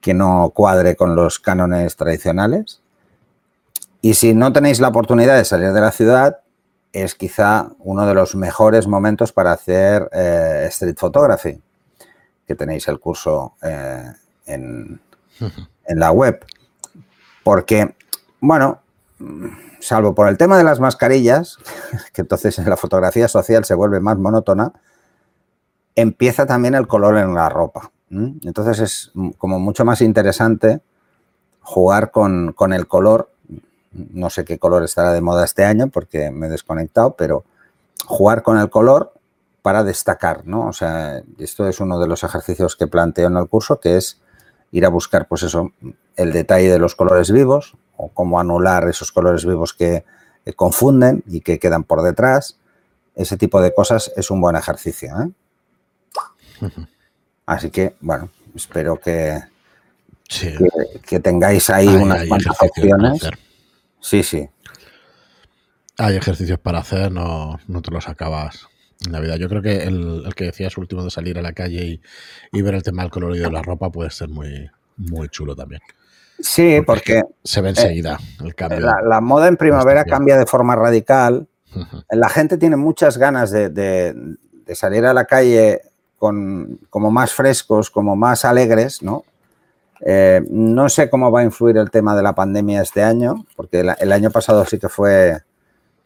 que 0.00 0.14
no 0.14 0.52
cuadre 0.54 0.94
con 0.94 1.16
los 1.16 1.38
cánones 1.38 1.96
tradicionales. 1.96 2.80
Y 4.00 4.14
si 4.14 4.34
no 4.34 4.52
tenéis 4.52 4.78
la 4.78 4.88
oportunidad 4.88 5.36
de 5.36 5.44
salir 5.44 5.72
de 5.72 5.80
la 5.80 5.90
ciudad, 5.90 6.38
es 6.92 7.14
quizá 7.14 7.70
uno 7.80 8.06
de 8.06 8.14
los 8.14 8.36
mejores 8.36 8.86
momentos 8.86 9.32
para 9.32 9.52
hacer 9.52 10.08
eh, 10.12 10.66
street 10.68 10.96
photography, 10.96 11.60
que 12.46 12.54
tenéis 12.54 12.86
el 12.88 13.00
curso 13.00 13.54
eh, 13.62 14.12
en, 14.46 15.00
en, 15.40 15.98
la 15.98 16.12
web. 16.12 16.44
Porque, 17.42 17.96
bueno, 18.40 18.80
salvo 19.80 20.14
por 20.14 20.28
el 20.28 20.36
tema 20.36 20.58
de 20.58 20.64
las 20.64 20.80
mascarillas, 20.80 21.58
que 22.12 22.22
entonces 22.22 22.58
en 22.58 22.68
la 22.70 22.76
fotografía 22.76 23.28
social 23.28 23.64
se 23.64 23.74
vuelve 23.74 24.00
más 24.00 24.18
monótona, 24.18 24.72
empieza 25.94 26.46
también 26.46 26.74
el 26.74 26.86
color 26.86 27.16
en 27.18 27.34
la 27.34 27.48
ropa. 27.48 27.90
Entonces 28.08 28.78
es 28.78 29.12
como 29.36 29.58
mucho 29.58 29.84
más 29.84 30.00
interesante 30.00 30.80
jugar 31.60 32.12
con, 32.12 32.52
con, 32.52 32.72
el 32.72 32.86
color. 32.86 33.32
No 33.90 34.30
sé 34.30 34.44
qué 34.44 34.60
color 34.60 34.84
estará 34.84 35.12
de 35.12 35.20
moda 35.20 35.44
este 35.44 35.64
año 35.64 35.88
porque 35.88 36.30
me 36.30 36.46
he 36.46 36.50
desconectado, 36.50 37.16
pero 37.16 37.44
jugar 38.04 38.44
con 38.44 38.58
el 38.58 38.70
color 38.70 39.12
para 39.62 39.82
destacar, 39.82 40.46
¿no? 40.46 40.68
O 40.68 40.72
sea, 40.72 41.20
esto 41.38 41.66
es 41.66 41.80
uno 41.80 41.98
de 41.98 42.06
los 42.06 42.22
ejercicios 42.22 42.76
que 42.76 42.86
planteo 42.86 43.26
en 43.26 43.36
el 43.36 43.48
curso, 43.48 43.80
que 43.80 43.96
es 43.96 44.20
ir 44.70 44.86
a 44.86 44.88
buscar, 44.88 45.26
pues 45.26 45.42
eso, 45.42 45.72
el 46.14 46.32
detalle 46.32 46.70
de 46.70 46.78
los 46.78 46.94
colores 46.94 47.32
vivos 47.32 47.76
o 47.96 48.08
cómo 48.08 48.40
anular 48.40 48.88
esos 48.88 49.12
colores 49.12 49.44
vivos 49.44 49.72
que 49.72 50.04
confunden 50.54 51.24
y 51.26 51.40
que 51.40 51.58
quedan 51.58 51.84
por 51.84 52.02
detrás. 52.02 52.58
Ese 53.14 53.36
tipo 53.36 53.60
de 53.60 53.74
cosas 53.74 54.12
es 54.16 54.30
un 54.30 54.40
buen 54.40 54.56
ejercicio, 54.56 55.08
¿eh? 55.20 55.30
Uh 56.60 56.64
-huh. 56.66 56.88
Así 57.46 57.70
que, 57.70 57.94
bueno, 58.00 58.30
espero 58.56 58.98
que, 58.98 59.40
sí. 60.28 60.52
que, 60.56 61.00
que, 61.00 61.20
tengáis 61.20 61.70
ahí 61.70 61.86
hay, 61.86 61.94
unas 61.94 62.20
hay 62.20 62.28
cuantas 62.28 62.56
opciones. 62.60 63.22
Sí, 64.00 64.24
sí. 64.24 64.48
Hay 65.96 66.16
ejercicios 66.16 66.58
para 66.58 66.80
hacer, 66.80 67.12
no, 67.12 67.58
no 67.68 67.82
te 67.82 67.92
los 67.92 68.08
acabas 68.08 68.66
en 69.04 69.12
la 69.12 69.20
vida. 69.20 69.36
Yo 69.36 69.48
creo 69.48 69.62
que 69.62 69.84
el, 69.84 70.24
el, 70.26 70.34
que 70.34 70.46
decías 70.46 70.76
último 70.76 71.04
de 71.04 71.10
salir 71.10 71.38
a 71.38 71.42
la 71.42 71.52
calle 71.52 71.84
y, 71.84 72.00
y, 72.52 72.62
ver 72.62 72.74
el 72.74 72.82
tema 72.82 73.02
del 73.02 73.12
colorido 73.12 73.46
de 73.46 73.52
la 73.52 73.62
ropa 73.62 73.90
puede 73.90 74.10
ser 74.10 74.28
muy, 74.28 74.68
muy 74.96 75.28
chulo 75.28 75.54
también. 75.54 75.80
Sí, 76.38 76.82
porque, 76.84 77.22
porque 77.22 77.34
se 77.44 77.60
ve 77.60 77.70
enseguida 77.70 78.18
eh, 78.20 78.44
el 78.44 78.54
cambio. 78.54 78.80
La, 78.80 79.00
la, 79.02 79.20
moda 79.20 79.48
en 79.48 79.56
primavera 79.56 80.04
cambia 80.04 80.36
de 80.36 80.46
forma 80.46 80.76
radical. 80.76 81.46
Uh 81.74 81.78
-huh. 81.80 82.04
La 82.10 82.28
gente 82.28 82.58
tiene 82.58 82.76
muchas 82.76 83.18
ganas 83.18 83.50
de, 83.50 83.70
de, 83.70 84.14
de 84.66 84.74
salir 84.74 85.04
a 85.06 85.14
la 85.14 85.24
calle 85.24 85.80
con, 86.18 86.80
como 86.90 87.10
más 87.10 87.32
frescos, 87.32 87.90
como 87.90 88.16
más 88.16 88.44
alegres, 88.44 89.02
¿no? 89.02 89.24
Eh, 90.00 90.44
no 90.50 90.88
sé 90.90 91.08
cómo 91.08 91.30
va 91.30 91.40
a 91.40 91.44
influir 91.44 91.78
el 91.78 91.90
tema 91.90 92.14
de 92.14 92.22
la 92.22 92.34
pandemia 92.34 92.82
este 92.82 93.02
año, 93.02 93.46
porque 93.56 93.80
el, 93.80 93.92
el, 93.98 94.12
año 94.12 94.30
pasado 94.30 94.64
sí 94.66 94.78
que 94.78 94.90
fue, 94.90 95.40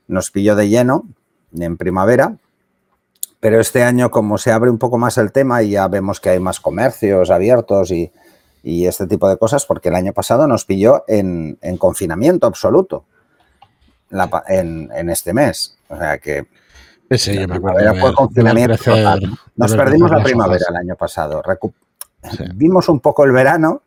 nos 0.06 0.30
pilló 0.30 0.54
de 0.54 0.68
lleno 0.68 1.04
en 1.58 1.76
primavera, 1.76 2.36
pero 3.40 3.60
este 3.60 3.82
año 3.82 4.10
como 4.12 4.38
se 4.38 4.52
abre 4.52 4.70
un 4.70 4.78
poco 4.78 4.96
más 4.96 5.18
el 5.18 5.32
tema 5.32 5.62
y 5.64 5.70
ya 5.70 5.88
vemos 5.88 6.20
que 6.20 6.30
hay 6.30 6.38
más 6.38 6.60
comercios 6.60 7.30
abiertos 7.30 7.90
y, 7.90 8.12
y 8.62 8.86
este 8.86 9.06
tipo 9.06 9.28
de 9.28 9.38
cosas, 9.38 9.66
porque 9.66 9.88
el 9.88 9.94
año 9.94 10.12
pasado 10.12 10.46
nos 10.46 10.64
pilló 10.64 11.04
en, 11.08 11.58
en 11.62 11.76
confinamiento 11.76 12.46
absoluto 12.46 13.04
la, 14.10 14.28
en, 14.48 14.90
en, 14.94 15.10
este 15.10 15.32
mes. 15.32 15.76
O 15.88 15.96
sea 15.96 16.18
que 16.18 16.46
Sí, 17.18 17.34
yo 17.34 17.48
me 17.48 17.56
acuerdo. 17.56 18.00
Fue 18.00 18.14
confinamiento 18.14 18.76
crecer, 18.76 19.18
Nos 19.56 19.74
perdimos 19.74 20.10
la 20.10 20.22
primavera 20.22 20.64
el 20.68 20.76
año 20.76 20.96
pasado. 20.96 21.42
Recu 21.42 21.72
sí. 22.30 22.44
Vimos 22.54 22.88
un 22.88 23.00
poco 23.00 23.24
el 23.24 23.32
verano, 23.32 23.82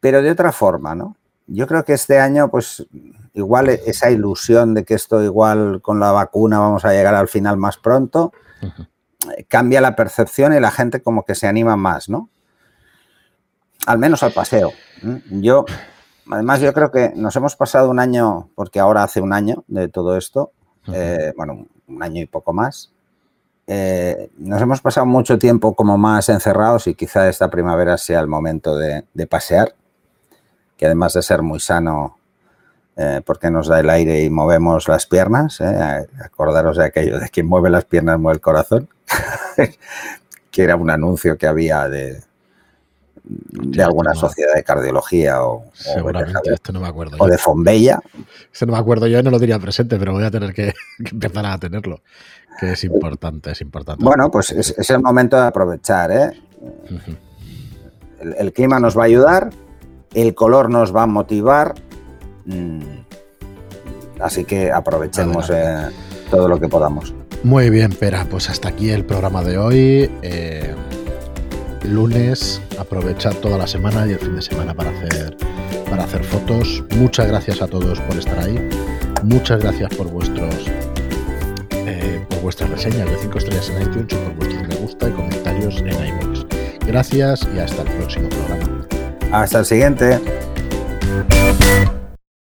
pero 0.00 0.20
de 0.20 0.30
otra 0.30 0.50
forma, 0.50 0.94
¿no? 0.94 1.16
Yo 1.46 1.66
creo 1.66 1.84
que 1.84 1.92
este 1.92 2.18
año, 2.18 2.50
pues, 2.50 2.84
igual 3.34 3.68
e-, 3.68 3.82
esa 3.86 4.10
ilusión 4.10 4.74
de 4.74 4.84
que 4.84 4.94
esto 4.94 5.22
igual 5.22 5.80
con 5.80 6.00
la 6.00 6.10
vacuna 6.10 6.58
vamos 6.58 6.84
a 6.84 6.92
llegar 6.92 7.14
al 7.14 7.28
final 7.28 7.56
más 7.56 7.76
pronto, 7.76 8.32
eh, 8.62 9.44
cambia 9.46 9.80
la 9.80 9.94
percepción 9.94 10.54
y 10.54 10.60
la 10.60 10.72
gente 10.72 11.02
como 11.02 11.24
que 11.24 11.36
se 11.36 11.46
anima 11.46 11.76
más, 11.76 12.08
¿no? 12.08 12.30
Al 13.86 13.98
menos 13.98 14.22
al 14.22 14.32
paseo. 14.32 14.72
Yo, 15.30 15.66
además 16.30 16.60
yo 16.60 16.72
creo 16.72 16.90
que 16.90 17.12
nos 17.14 17.36
hemos 17.36 17.54
pasado 17.56 17.90
un 17.90 18.00
año, 18.00 18.48
porque 18.54 18.80
ahora 18.80 19.02
hace 19.02 19.20
un 19.20 19.32
año 19.32 19.64
de 19.66 19.88
todo 19.88 20.16
esto, 20.16 20.52
eh, 20.92 21.32
bueno, 21.36 21.66
un 21.86 22.02
año 22.02 22.22
y 22.22 22.26
poco 22.26 22.52
más, 22.52 22.92
eh, 23.66 24.30
nos 24.38 24.60
hemos 24.60 24.80
pasado 24.80 25.06
mucho 25.06 25.38
tiempo 25.38 25.74
como 25.74 25.98
más 25.98 26.28
encerrados 26.28 26.86
y 26.86 26.94
quizá 26.94 27.28
esta 27.28 27.50
primavera 27.50 27.98
sea 27.98 28.20
el 28.20 28.26
momento 28.26 28.76
de, 28.76 29.04
pasear, 29.28 29.74
que 30.76 30.86
además 30.86 31.12
de 31.12 31.22
ser 31.22 31.42
muy 31.42 31.60
sano, 31.60 32.18
eh, 32.96 33.20
porque 33.24 33.50
nos 33.50 33.66
da 33.68 33.80
el 33.80 33.90
aire 33.90 34.22
y 34.22 34.30
movemos 34.30 34.88
las 34.88 35.06
piernas, 35.06 35.60
acordaros 35.60 36.78
de 36.78 36.84
aquello 36.86 37.18
de 37.18 37.28
quien 37.28 37.46
mueve 37.46 37.68
las 37.68 37.84
piernas 37.84 38.18
mueve 38.18 38.36
el 38.36 38.40
corazón, 38.40 38.88
que 40.50 40.62
era 40.62 40.76
un 40.76 40.88
anuncio 40.88 41.36
que 41.36 41.46
había 41.46 41.88
de, 41.88 42.22
de 43.24 43.82
alguna 43.82 44.14
sociedad 44.14 44.54
de 44.54 44.62
cardiología 44.62 45.42
o, 45.42 45.64
Seguramente, 45.72 46.52
esto 46.52 46.72
no 46.72 46.80
me 46.80 46.88
acuerdo. 46.88 47.16
O 47.18 47.26
de 47.26 47.38
Fombella. 47.38 48.00
Esto 48.52 48.66
no 48.66 48.72
me 48.72 48.78
acuerdo 48.78 49.06
yo, 49.06 49.22
no 49.22 49.30
lo 49.30 49.38
diría 49.38 49.58
presente, 49.58 49.98
pero 49.98 50.12
voy 50.12 50.24
a 50.24 50.30
tener 50.30 50.52
que 50.54 50.74
empezar 51.10 51.46
a 51.46 51.58
tenerlo 51.58 52.00
que 52.58 52.72
es 52.72 52.84
importante, 52.84 53.50
es 53.50 53.60
importante. 53.60 54.04
Bueno, 54.04 54.30
pues 54.30 54.52
es, 54.52 54.90
el 54.90 55.00
momento 55.00 55.36
de 55.36 55.46
aprovechar. 55.46 56.10
¿eh? 56.12 56.32
el, 58.38 58.52
clima 58.52 58.78
nos 58.78 58.96
va 58.96 59.02
a 59.02 59.06
ayudar, 59.06 59.50
el 60.12 60.34
color 60.34 60.70
nos 60.70 60.94
va 60.94 61.02
a 61.02 61.06
motivar, 61.06 61.74
mm, 62.46 62.80
así 64.20 64.44
que 64.44 64.70
aprovechemos 64.70 65.50
eh, 65.50 65.88
todo 66.30 66.48
lo 66.48 66.60
que 66.60 66.68
podamos. 66.68 67.14
Muy 67.42 67.68
bien, 67.68 67.92
Pera, 67.92 68.26
pues 68.30 68.48
hasta 68.48 68.68
aquí 68.68 68.90
el 68.90 69.04
programa 69.04 69.42
de 69.42 69.58
hoy. 69.58 70.10
Eh, 70.22 70.74
lunes, 71.84 72.60
aprovechar 72.78 73.34
toda 73.36 73.58
la 73.58 73.66
semana 73.66 74.06
y 74.06 74.12
el 74.12 74.18
fin 74.18 74.36
de 74.36 74.42
semana 74.42 74.74
para 74.74 74.90
hacer, 74.90 75.36
para 75.88 76.04
hacer 76.04 76.24
fotos. 76.24 76.82
Muchas 76.96 77.28
gracias 77.28 77.62
a 77.62 77.66
todos 77.66 78.00
por 78.00 78.16
estar 78.16 78.38
ahí. 78.38 78.58
Muchas 79.22 79.60
gracias 79.60 79.94
por 79.94 80.08
vuestros 80.10 80.70
vuestras 82.44 82.68
reseñas 82.68 83.10
de 83.10 83.16
5 83.16 83.38
estrellas 83.38 83.70
en 83.70 83.82
iTunes 83.82 84.12
o 84.12 84.18
por 84.18 84.34
vuestros 84.34 84.68
me 84.68 84.74
gusta 84.76 85.08
y 85.08 85.12
comentarios 85.12 85.78
en 85.78 85.88
iVoox. 85.88 86.44
Gracias 86.86 87.48
y 87.54 87.58
hasta 87.58 87.82
el 87.82 87.88
próximo 87.88 88.28
programa. 88.28 88.86
Hasta 89.32 89.60
el 89.60 89.64
siguiente. 89.64 90.20